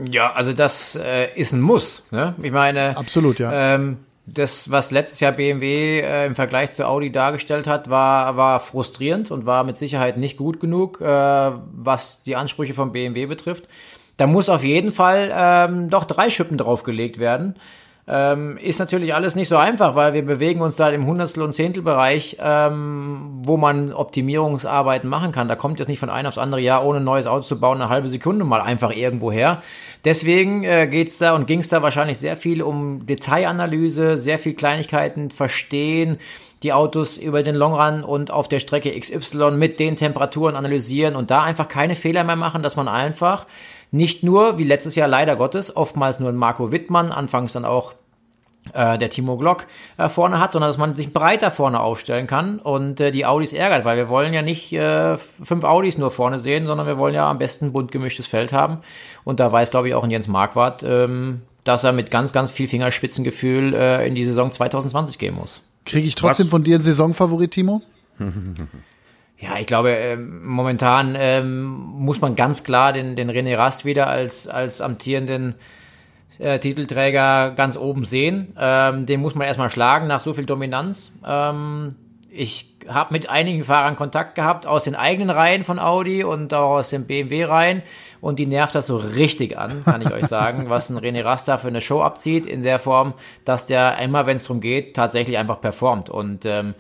[0.10, 2.04] Ja, also das äh, ist ein Muss.
[2.12, 2.36] Ne?
[2.44, 3.52] Ich meine, absolut, ja.
[3.76, 8.60] Ähm, das, was letztes Jahr BMW äh, im Vergleich zu Audi dargestellt hat, war, war
[8.60, 13.68] frustrierend und war mit Sicherheit nicht gut genug, äh, was die Ansprüche von BMW betrifft.
[14.18, 17.56] Da muss auf jeden Fall ähm, doch drei Schippen draufgelegt werden.
[18.14, 21.53] Ähm, ist natürlich alles nicht so einfach, weil wir bewegen uns da im Hundertstel- und
[21.53, 25.47] Zehntelbereich, ähm, wo man Optimierungsarbeiten machen kann.
[25.47, 27.80] Da kommt jetzt nicht von einem aufs andere Jahr, ohne ein neues Auto zu bauen,
[27.80, 29.64] eine halbe Sekunde mal einfach irgendwo her.
[30.03, 35.32] Deswegen äh, geht's da und ging's da wahrscheinlich sehr viel um Detailanalyse, sehr viel Kleinigkeiten
[35.32, 36.18] verstehen,
[36.64, 41.32] die Autos über den Longrun und auf der Strecke XY mit den Temperaturen analysieren und
[41.32, 43.45] da einfach keine Fehler mehr machen, dass man einfach
[43.89, 47.93] nicht nur, wie letztes Jahr leider Gottes, oftmals nur Marco Wittmann, anfangs dann auch
[48.74, 52.59] äh, der Timo Glock äh, vorne hat, sondern dass man sich breiter vorne aufstellen kann
[52.59, 56.39] und äh, die Audis ärgert, weil wir wollen ja nicht äh, fünf Audis nur vorne
[56.39, 58.78] sehen, sondern wir wollen ja am besten ein bunt gemischtes Feld haben.
[59.24, 62.51] Und da weiß, glaube ich, auch ein Jens Marquardt, ähm, dass er mit ganz, ganz
[62.51, 65.62] viel Fingerspitzengefühl äh, in die Saison 2020 gehen muss.
[65.86, 66.51] Kriege ich trotzdem Was?
[66.51, 67.82] von dir einen Saisonfavorit, Timo?
[69.41, 74.05] Ja, ich glaube, ähm, momentan ähm, muss man ganz klar den, den René Rast wieder
[74.05, 75.55] als, als amtierenden
[76.42, 78.54] äh, Titelträger ganz oben sehen.
[78.58, 81.12] Ähm, den muss man erstmal schlagen nach so viel Dominanz.
[81.26, 81.96] Ähm,
[82.34, 86.78] ich habe mit einigen Fahrern Kontakt gehabt aus den eigenen Reihen von Audi und auch
[86.78, 87.84] aus den BMW-Reihen
[88.22, 91.58] und die nervt das so richtig an, kann ich euch sagen, was ein René Rasta
[91.58, 93.14] für eine Show abzieht in der Form,
[93.44, 96.74] dass der immer, wenn es darum geht, tatsächlich einfach performt und ähm,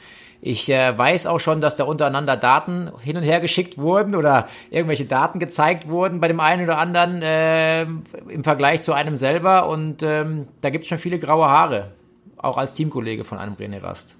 [0.43, 4.47] ich äh, weiß auch schon, dass da untereinander Daten hin und her geschickt wurden oder
[4.71, 9.69] irgendwelche Daten gezeigt wurden bei dem einen oder anderen äh, im Vergleich zu einem selber.
[9.69, 11.91] Und ähm, da gibt es schon viele graue Haare,
[12.37, 14.15] auch als Teamkollege von einem René Rast.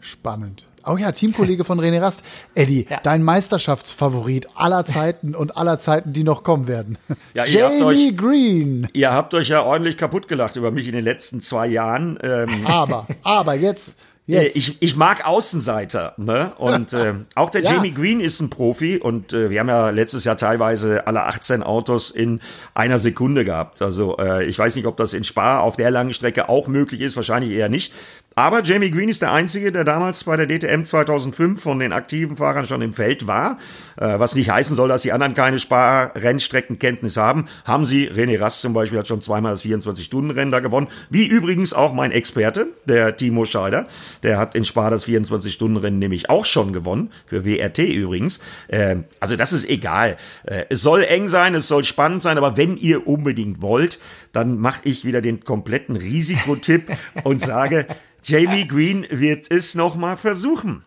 [0.00, 0.66] Spannend.
[0.86, 2.22] Oh ja, Teamkollege von René Rast.
[2.54, 3.00] Eddie, ja.
[3.02, 6.96] dein Meisterschaftsfavorit aller Zeiten und aller Zeiten, die noch kommen werden.
[7.34, 8.88] Ja, Jamie euch, Green.
[8.94, 12.18] Ihr habt euch ja ordentlich kaputt gelacht über mich in den letzten zwei Jahren.
[12.22, 12.48] Ähm.
[12.66, 14.56] Aber, aber jetzt Jetzt.
[14.56, 16.52] Ich, ich mag Außenseiter, ne?
[16.58, 17.74] Und äh, auch der ja.
[17.74, 21.62] Jamie Green ist ein Profi und äh, wir haben ja letztes Jahr teilweise alle 18
[21.62, 22.40] Autos in
[22.74, 23.82] einer Sekunde gehabt.
[23.82, 27.02] Also äh, ich weiß nicht, ob das in Spa auf der langen Strecke auch möglich
[27.02, 27.92] ist, wahrscheinlich eher nicht.
[28.38, 32.36] Aber Jamie Green ist der Einzige, der damals bei der DTM 2005 von den aktiven
[32.36, 33.56] Fahrern schon im Feld war.
[33.96, 37.48] Äh, was nicht heißen soll, dass die anderen keine Spar-Rennstreckenkenntnis haben.
[37.64, 38.10] Haben sie.
[38.10, 40.88] René Rast zum Beispiel hat schon zweimal das 24-Stunden-Rennen da gewonnen.
[41.08, 43.86] Wie übrigens auch mein Experte, der Timo Scheider.
[44.22, 47.12] Der hat in Spa das 24-Stunden-Rennen nämlich auch schon gewonnen.
[47.24, 48.40] Für WRT übrigens.
[48.68, 50.18] Äh, also das ist egal.
[50.44, 53.98] Äh, es soll eng sein, es soll spannend sein, aber wenn ihr unbedingt wollt,
[54.34, 56.90] dann mache ich wieder den kompletten Risikotipp
[57.24, 57.86] und sage,
[58.26, 60.84] Jamie Green wird es nochmal versuchen.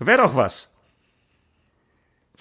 [0.00, 0.74] Wäre doch was.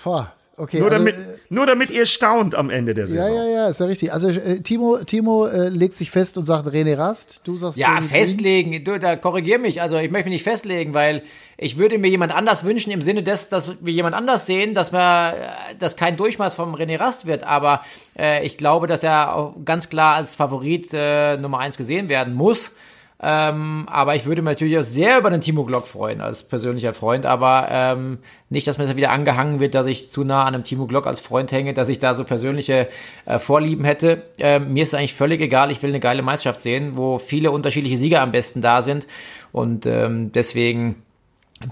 [0.04, 0.80] Boah, okay.
[0.80, 3.34] Nur, also, damit, äh, nur damit ihr staunt am Ende der Saison.
[3.34, 4.14] Ja, ja, ja, ist ja richtig.
[4.14, 7.42] Also äh, Timo, Timo äh, legt sich fest und sagt René Rast.
[7.46, 8.72] Du sagst Ja, Jamie festlegen.
[8.72, 8.84] Green.
[8.86, 9.82] Du, da korrigier mich.
[9.82, 11.24] Also ich möchte mich nicht festlegen, weil
[11.58, 14.94] ich würde mir jemand anders wünschen im Sinne des, dass wir jemand anders sehen, dass
[14.94, 17.44] wir, äh, dass kein Durchmaß vom René Rast wird.
[17.44, 17.84] Aber
[18.18, 22.34] äh, ich glaube, dass er auch ganz klar als Favorit äh, Nummer eins gesehen werden
[22.36, 22.76] muss.
[23.20, 26.94] Ähm, aber ich würde mich natürlich auch sehr über den Timo Glock freuen, als persönlicher
[26.94, 27.26] Freund.
[27.26, 30.64] Aber ähm, nicht, dass mir das wieder angehangen wird, dass ich zu nah an einem
[30.64, 32.88] Timo Glock als Freund hänge, dass ich da so persönliche
[33.26, 34.22] äh, Vorlieben hätte.
[34.38, 35.72] Ähm, mir ist eigentlich völlig egal.
[35.72, 39.08] Ich will eine geile Meisterschaft sehen, wo viele unterschiedliche Sieger am besten da sind.
[39.52, 41.02] Und ähm, deswegen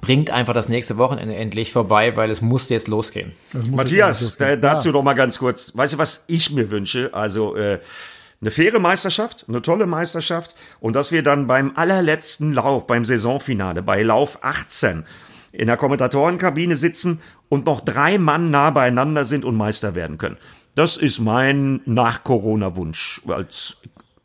[0.02, 3.34] bringt einfach das nächste Wochenende endlich vorbei, weil es muss jetzt losgehen.
[3.54, 4.62] Muss Matthias, jetzt losgehen.
[4.62, 4.94] dazu ja.
[4.94, 5.78] noch mal ganz kurz.
[5.78, 7.12] Weißt du, was ich mir wünsche?
[7.14, 7.80] Also äh,
[8.42, 13.82] eine faire Meisterschaft, eine tolle Meisterschaft und dass wir dann beim allerletzten Lauf, beim Saisonfinale,
[13.82, 15.06] bei Lauf 18
[15.52, 20.38] in der Kommentatorenkabine sitzen und noch drei Mann nah beieinander sind und Meister werden können.
[20.76, 23.78] Das ist mein Nach-Corona-Wunsch als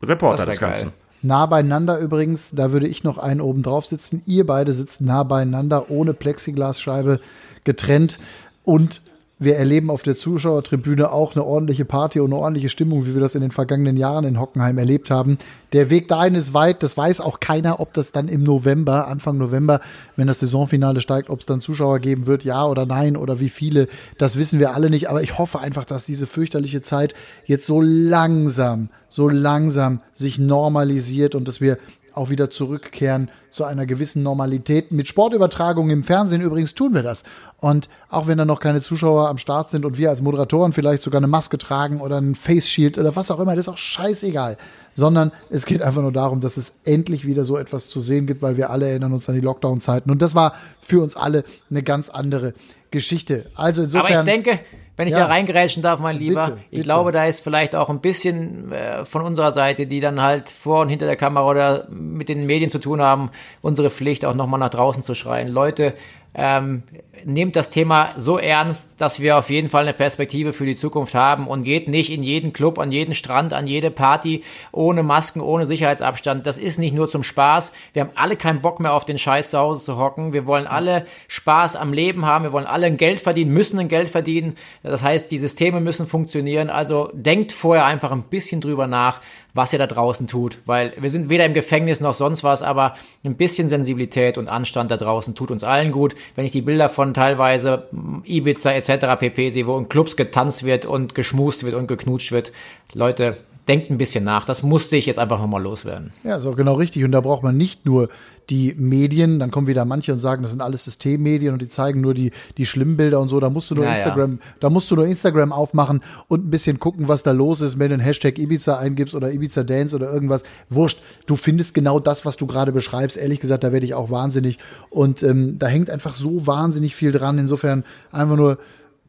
[0.03, 0.89] Reporter des Ganzen.
[0.89, 0.97] Geil.
[1.23, 4.23] Nah beieinander übrigens, da würde ich noch einen oben drauf sitzen.
[4.25, 7.21] Ihr beide sitzt nah beieinander, ohne Plexiglasscheibe
[7.63, 8.19] getrennt
[8.63, 9.01] und
[9.41, 13.21] wir erleben auf der Zuschauertribüne auch eine ordentliche Party und eine ordentliche Stimmung, wie wir
[13.21, 15.39] das in den vergangenen Jahren in Hockenheim erlebt haben.
[15.73, 16.83] Der Weg dahin ist weit.
[16.83, 19.79] Das weiß auch keiner, ob das dann im November, Anfang November,
[20.15, 23.49] wenn das Saisonfinale steigt, ob es dann Zuschauer geben wird, ja oder nein oder wie
[23.49, 23.87] viele.
[24.19, 25.09] Das wissen wir alle nicht.
[25.09, 27.15] Aber ich hoffe einfach, dass diese fürchterliche Zeit
[27.47, 31.79] jetzt so langsam, so langsam sich normalisiert und dass wir
[32.13, 34.91] auch wieder zurückkehren zu einer gewissen Normalität.
[34.91, 37.23] Mit Sportübertragungen im Fernsehen übrigens tun wir das.
[37.59, 41.01] Und auch wenn da noch keine Zuschauer am Start sind und wir als Moderatoren vielleicht
[41.03, 43.77] sogar eine Maske tragen oder ein Face Shield oder was auch immer, das ist auch
[43.77, 44.57] scheißegal.
[44.95, 48.41] Sondern es geht einfach nur darum, dass es endlich wieder so etwas zu sehen gibt,
[48.41, 50.11] weil wir alle erinnern uns an die Lockdown-Zeiten.
[50.11, 52.53] Und das war für uns alle eine ganz andere
[52.91, 53.45] Geschichte.
[53.55, 54.11] Also insofern.
[54.11, 54.59] Aber ich denke,
[55.01, 55.21] wenn ich ja.
[55.21, 59.03] da reingerätschen darf, mein Lieber, bitte, ich glaube, da ist vielleicht auch ein bisschen äh,
[59.03, 62.69] von unserer Seite, die dann halt vor und hinter der Kamera oder mit den Medien
[62.69, 63.31] zu tun haben,
[63.63, 65.47] unsere Pflicht auch nochmal nach draußen zu schreien.
[65.47, 65.95] Leute,
[66.33, 66.83] ähm,
[67.25, 71.13] nehmt das Thema so ernst, dass wir auf jeden Fall eine Perspektive für die Zukunft
[71.13, 75.41] haben und geht nicht in jeden Club, an jeden Strand, an jede Party ohne Masken,
[75.41, 76.47] ohne Sicherheitsabstand.
[76.47, 77.73] Das ist nicht nur zum Spaß.
[77.93, 80.33] Wir haben alle keinen Bock mehr auf den Scheiß zu Hause zu hocken.
[80.33, 82.45] Wir wollen alle Spaß am Leben haben.
[82.45, 84.55] Wir wollen alle ein Geld verdienen, müssen ein Geld verdienen.
[84.83, 86.69] Das heißt, die Systeme müssen funktionieren.
[86.69, 89.21] Also denkt vorher einfach ein bisschen drüber nach,
[89.53, 92.95] was ihr da draußen tut, weil wir sind weder im Gefängnis noch sonst was, aber
[93.23, 96.15] ein bisschen Sensibilität und Anstand da draußen tut uns allen gut.
[96.35, 97.87] Wenn ich die Bilder von teilweise
[98.23, 99.19] Ibiza etc.
[99.19, 102.51] pp sehe, wo in Clubs getanzt wird und geschmust wird und geknutscht wird,
[102.93, 103.37] Leute,
[103.67, 104.45] denkt ein bisschen nach.
[104.45, 106.11] Das musste ich jetzt einfach nochmal loswerden.
[106.23, 107.03] Ja, ist auch genau richtig.
[107.03, 108.09] Und da braucht man nicht nur
[108.49, 112.01] die Medien, dann kommen wieder manche und sagen, das sind alles Systemmedien und die zeigen
[112.01, 113.39] nur die, die schlimmen Bilder und so.
[113.39, 116.79] Da musst du nur ja, Instagram, da musst du nur Instagram aufmachen und ein bisschen
[116.79, 120.11] gucken, was da los ist, wenn du einen Hashtag Ibiza eingibst oder Ibiza Dance oder
[120.11, 120.43] irgendwas.
[120.69, 121.01] Wurscht.
[121.27, 123.15] Du findest genau das, was du gerade beschreibst.
[123.15, 124.57] Ehrlich gesagt, da werde ich auch wahnsinnig.
[124.89, 127.37] Und ähm, da hängt einfach so wahnsinnig viel dran.
[127.37, 128.57] Insofern einfach nur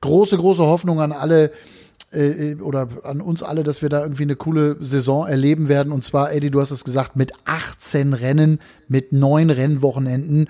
[0.03, 1.51] große, große Hoffnung an alle,
[2.13, 5.93] äh, oder an uns alle, dass wir da irgendwie eine coole Saison erleben werden.
[5.93, 10.49] Und zwar, Eddie, du hast es gesagt, mit 18 Rennen, mit neun Rennwochenenden.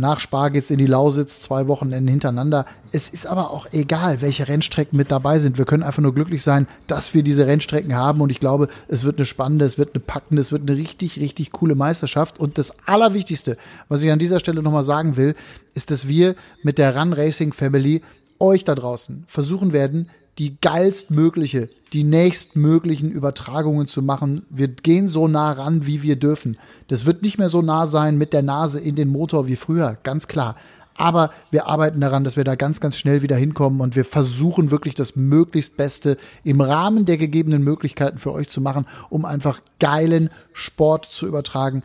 [0.00, 2.64] Nach Spar geht's in die Lausitz, zwei Wochenenden hintereinander.
[2.90, 5.58] Es ist aber auch egal, welche Rennstrecken mit dabei sind.
[5.58, 8.22] Wir können einfach nur glücklich sein, dass wir diese Rennstrecken haben.
[8.22, 11.20] Und ich glaube, es wird eine spannende, es wird eine packende, es wird eine richtig,
[11.20, 12.40] richtig coole Meisterschaft.
[12.40, 15.34] Und das Allerwichtigste, was ich an dieser Stelle nochmal sagen will,
[15.74, 18.00] ist, dass wir mit der Run Racing Family
[18.38, 20.08] euch da draußen versuchen werden,
[20.40, 24.46] die geilstmögliche, die nächstmöglichen Übertragungen zu machen.
[24.48, 26.56] Wir gehen so nah ran, wie wir dürfen.
[26.88, 29.98] Das wird nicht mehr so nah sein mit der Nase in den Motor wie früher,
[30.02, 30.56] ganz klar.
[30.94, 34.70] Aber wir arbeiten daran, dass wir da ganz, ganz schnell wieder hinkommen und wir versuchen
[34.70, 39.60] wirklich das möglichst Beste im Rahmen der gegebenen Möglichkeiten für euch zu machen, um einfach
[39.78, 41.82] geilen Sport zu übertragen,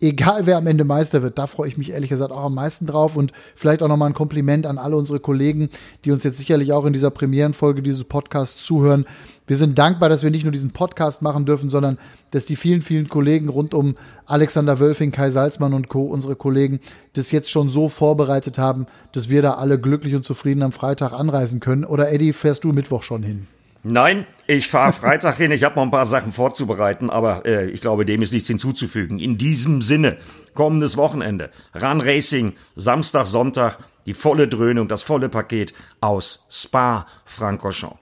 [0.00, 2.86] egal wer am Ende Meister wird, da freue ich mich ehrlich gesagt auch am meisten
[2.86, 5.70] drauf und vielleicht auch nochmal ein Kompliment an alle unsere Kollegen,
[6.04, 9.06] die uns jetzt sicherlich auch in dieser Premierenfolge dieses Podcasts zuhören.
[9.46, 11.98] Wir sind dankbar, dass wir nicht nur diesen Podcast machen dürfen, sondern
[12.30, 13.96] dass die vielen, vielen Kollegen rund um
[14.26, 16.80] Alexander Wölfing, Kai Salzmann und Co., unsere Kollegen,
[17.14, 21.12] das jetzt schon so vorbereitet haben, dass wir da alle glücklich und zufrieden am Freitag
[21.12, 21.84] anreisen können.
[21.84, 23.46] Oder Eddie, fährst du Mittwoch schon hin?
[23.82, 25.52] Nein, ich fahre Freitag hin.
[25.52, 29.18] Ich habe noch ein paar Sachen vorzubereiten, aber äh, ich glaube, dem ist nichts hinzuzufügen.
[29.18, 30.16] In diesem Sinne,
[30.54, 37.98] kommendes Wochenende, Run Racing, Samstag, Sonntag, die volle Dröhnung, das volle Paket aus Spa-Francorchamps.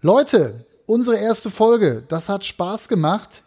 [0.00, 3.44] Leute, unsere erste Folge, das hat Spaß gemacht.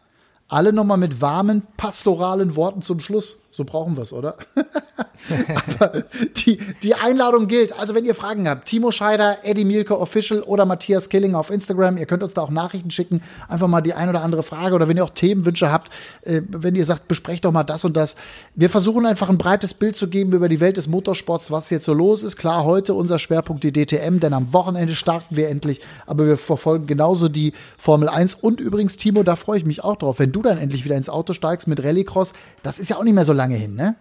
[0.48, 3.42] Alle nochmal mit warmen, pastoralen Worten zum Schluss.
[3.56, 4.36] So brauchen wir es, oder?
[5.80, 6.04] Aber
[6.46, 7.78] die, die Einladung gilt.
[7.80, 11.98] Also, wenn ihr Fragen habt, Timo Scheider, Eddie Mielke Official oder Matthias Killing auf Instagram,
[11.98, 13.22] ihr könnt uns da auch Nachrichten schicken.
[13.48, 14.76] Einfach mal die ein oder andere Frage.
[14.76, 15.90] Oder wenn ihr auch Themenwünsche habt,
[16.24, 18.18] äh, wenn ihr sagt, besprecht doch mal das und das.
[18.56, 21.86] Wir versuchen einfach ein breites Bild zu geben über die Welt des Motorsports, was jetzt
[21.86, 22.36] so los ist.
[22.36, 25.80] Klar, heute unser Schwerpunkt die DTM, denn am Wochenende starten wir endlich.
[26.08, 28.36] Aber wir verfolgen genauso die Formel 1.
[28.36, 31.10] Und übrigens, Timo, da freue ich mich auch drauf, wenn du dann endlich wieder ins
[31.10, 32.34] Auto steigst mit Rallycross.
[32.62, 33.96] Das ist ja auch nicht mehr so lange lange hin, ne?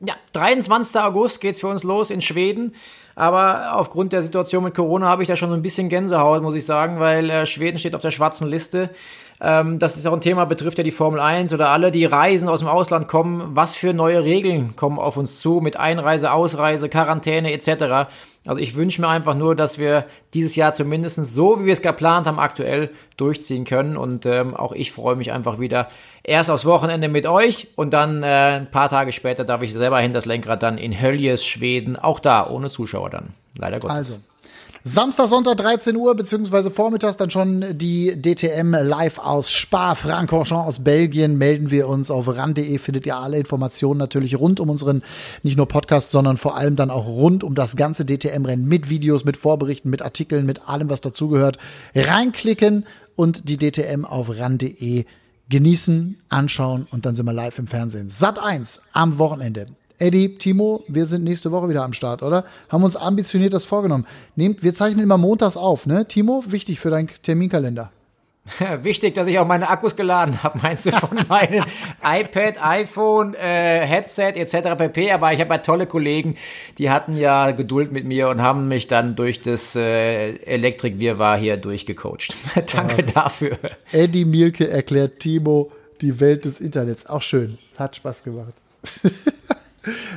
[0.00, 1.00] Ja, 23.
[1.00, 2.74] August geht's für uns los in Schweden.
[3.14, 6.54] Aber aufgrund der Situation mit Corona habe ich da schon so ein bisschen Gänsehaut, muss
[6.54, 8.90] ich sagen, weil äh, Schweden steht auf der schwarzen Liste.
[9.40, 12.48] Ähm, das ist auch ein Thema, betrifft ja die Formel 1 oder alle, die Reisen
[12.48, 13.50] aus dem Ausland kommen.
[13.54, 18.10] Was für neue Regeln kommen auf uns zu mit Einreise, Ausreise, Quarantäne etc.
[18.44, 21.82] Also ich wünsche mir einfach nur, dass wir dieses Jahr zumindest so, wie wir es
[21.82, 23.96] geplant haben, aktuell durchziehen können.
[23.96, 25.88] Und ähm, auch ich freue mich einfach wieder
[26.24, 30.00] erst aufs Wochenende mit euch und dann äh, ein paar Tage später darf ich selber
[30.00, 33.34] hin das Lenkrad dann in Höljes, Schweden, auch da ohne Zuschauer dann.
[33.56, 33.96] Leider Gottes.
[33.96, 34.16] Also,
[34.88, 41.36] Samstag, Sonntag 13 Uhr, beziehungsweise vormittags dann schon die DTM live aus Spa-Francorchamps aus Belgien.
[41.36, 45.02] Melden wir uns auf ran.de, findet ihr alle Informationen natürlich rund um unseren,
[45.42, 49.26] nicht nur Podcast, sondern vor allem dann auch rund um das ganze DTM-Rennen mit Videos,
[49.26, 51.58] mit Vorberichten, mit Artikeln, mit allem, was dazugehört.
[51.94, 55.04] Reinklicken und die DTM auf ran.de
[55.50, 58.08] genießen, anschauen und dann sind wir live im Fernsehen.
[58.08, 59.66] Sat 1 am Wochenende.
[59.98, 62.44] Eddie, Timo, wir sind nächste Woche wieder am Start, oder?
[62.68, 64.06] Haben uns ambitioniert das vorgenommen.
[64.36, 66.06] Nehmt, wir zeichnen immer montags auf, ne?
[66.06, 67.90] Timo, wichtig für deinen Terminkalender.
[68.82, 71.64] Wichtig, dass ich auch meine Akkus geladen habe, meinst du, von meinem
[72.02, 74.76] iPad, iPhone, äh, Headset etc.
[74.76, 75.12] pp.
[75.12, 76.36] Aber ich habe ja tolle Kollegen,
[76.78, 81.56] die hatten ja Geduld mit mir und haben mich dann durch das äh, Elektrik-Wirrwarr hier
[81.56, 82.34] durchgecoacht.
[82.72, 83.58] Danke ja, dafür.
[83.92, 85.70] Eddie Mielke erklärt Timo
[86.00, 87.06] die Welt des Internets.
[87.06, 87.58] Auch schön.
[87.76, 88.54] Hat Spaß gemacht.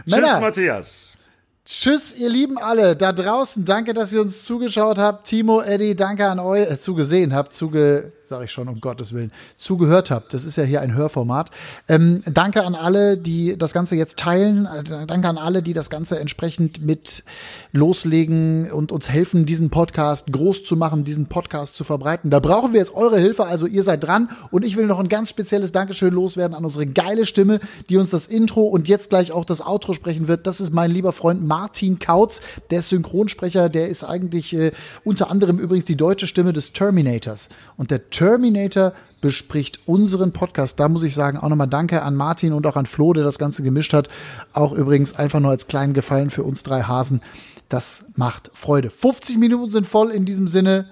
[0.10, 1.18] Tschüss, Matthias.
[1.66, 3.66] Tschüss, ihr Lieben alle da draußen.
[3.66, 5.28] Danke, dass ihr uns zugeschaut habt.
[5.28, 9.30] Timo, Eddie, danke an euch, äh, zugesehen habt, zuge, sage ich schon, um Gottes Willen,
[9.58, 10.34] zugehört habt.
[10.34, 11.52] Das ist ja hier ein Hörformat.
[11.90, 14.66] Ähm, danke an alle, die das Ganze jetzt teilen.
[14.66, 17.26] Äh, danke an alle, die das Ganze entsprechend mit
[17.74, 22.32] loslegen und uns helfen, diesen Podcast groß zu machen, diesen Podcast zu verbreiten.
[22.32, 24.30] Da brauchen wir jetzt eure Hilfe, also ihr seid dran.
[24.50, 27.60] Und ich will noch ein ganz spezielles Dankeschön loswerden an unsere geile Stimme,
[27.90, 30.48] die uns das Intro und jetzt gleich auch das Outro sprechen wird.
[30.48, 34.72] Das ist mein lieber Freund Martin Kautz, der Synchronsprecher, der ist eigentlich äh,
[35.04, 37.50] unter anderem übrigens die deutsche Stimme des Terminators.
[37.76, 40.80] Und der Terminator bespricht unseren Podcast.
[40.80, 43.40] Da muss ich sagen, auch nochmal Danke an Martin und auch an Flo, der das
[43.40, 44.10] Ganze gemischt hat.
[44.54, 47.22] Auch übrigens einfach nur als kleinen Gefallen für uns drei Hasen.
[47.68, 48.92] Das macht Freude.
[48.92, 50.86] 50 Minuten sind voll in diesem Sinne.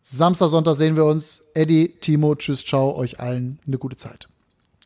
[0.00, 1.42] Samstag, Sonntag sehen wir uns.
[1.52, 4.26] Eddie, Timo, tschüss, ciao, euch allen eine gute Zeit.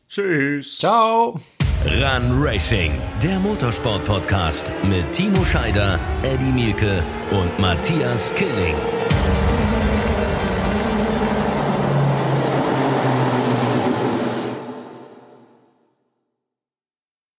[0.09, 0.79] Tschüss.
[0.79, 1.39] Ciao.
[1.85, 2.91] Run Racing,
[3.23, 8.75] der Motorsport-Podcast mit Timo Scheider, Eddie Mielke und Matthias Killing.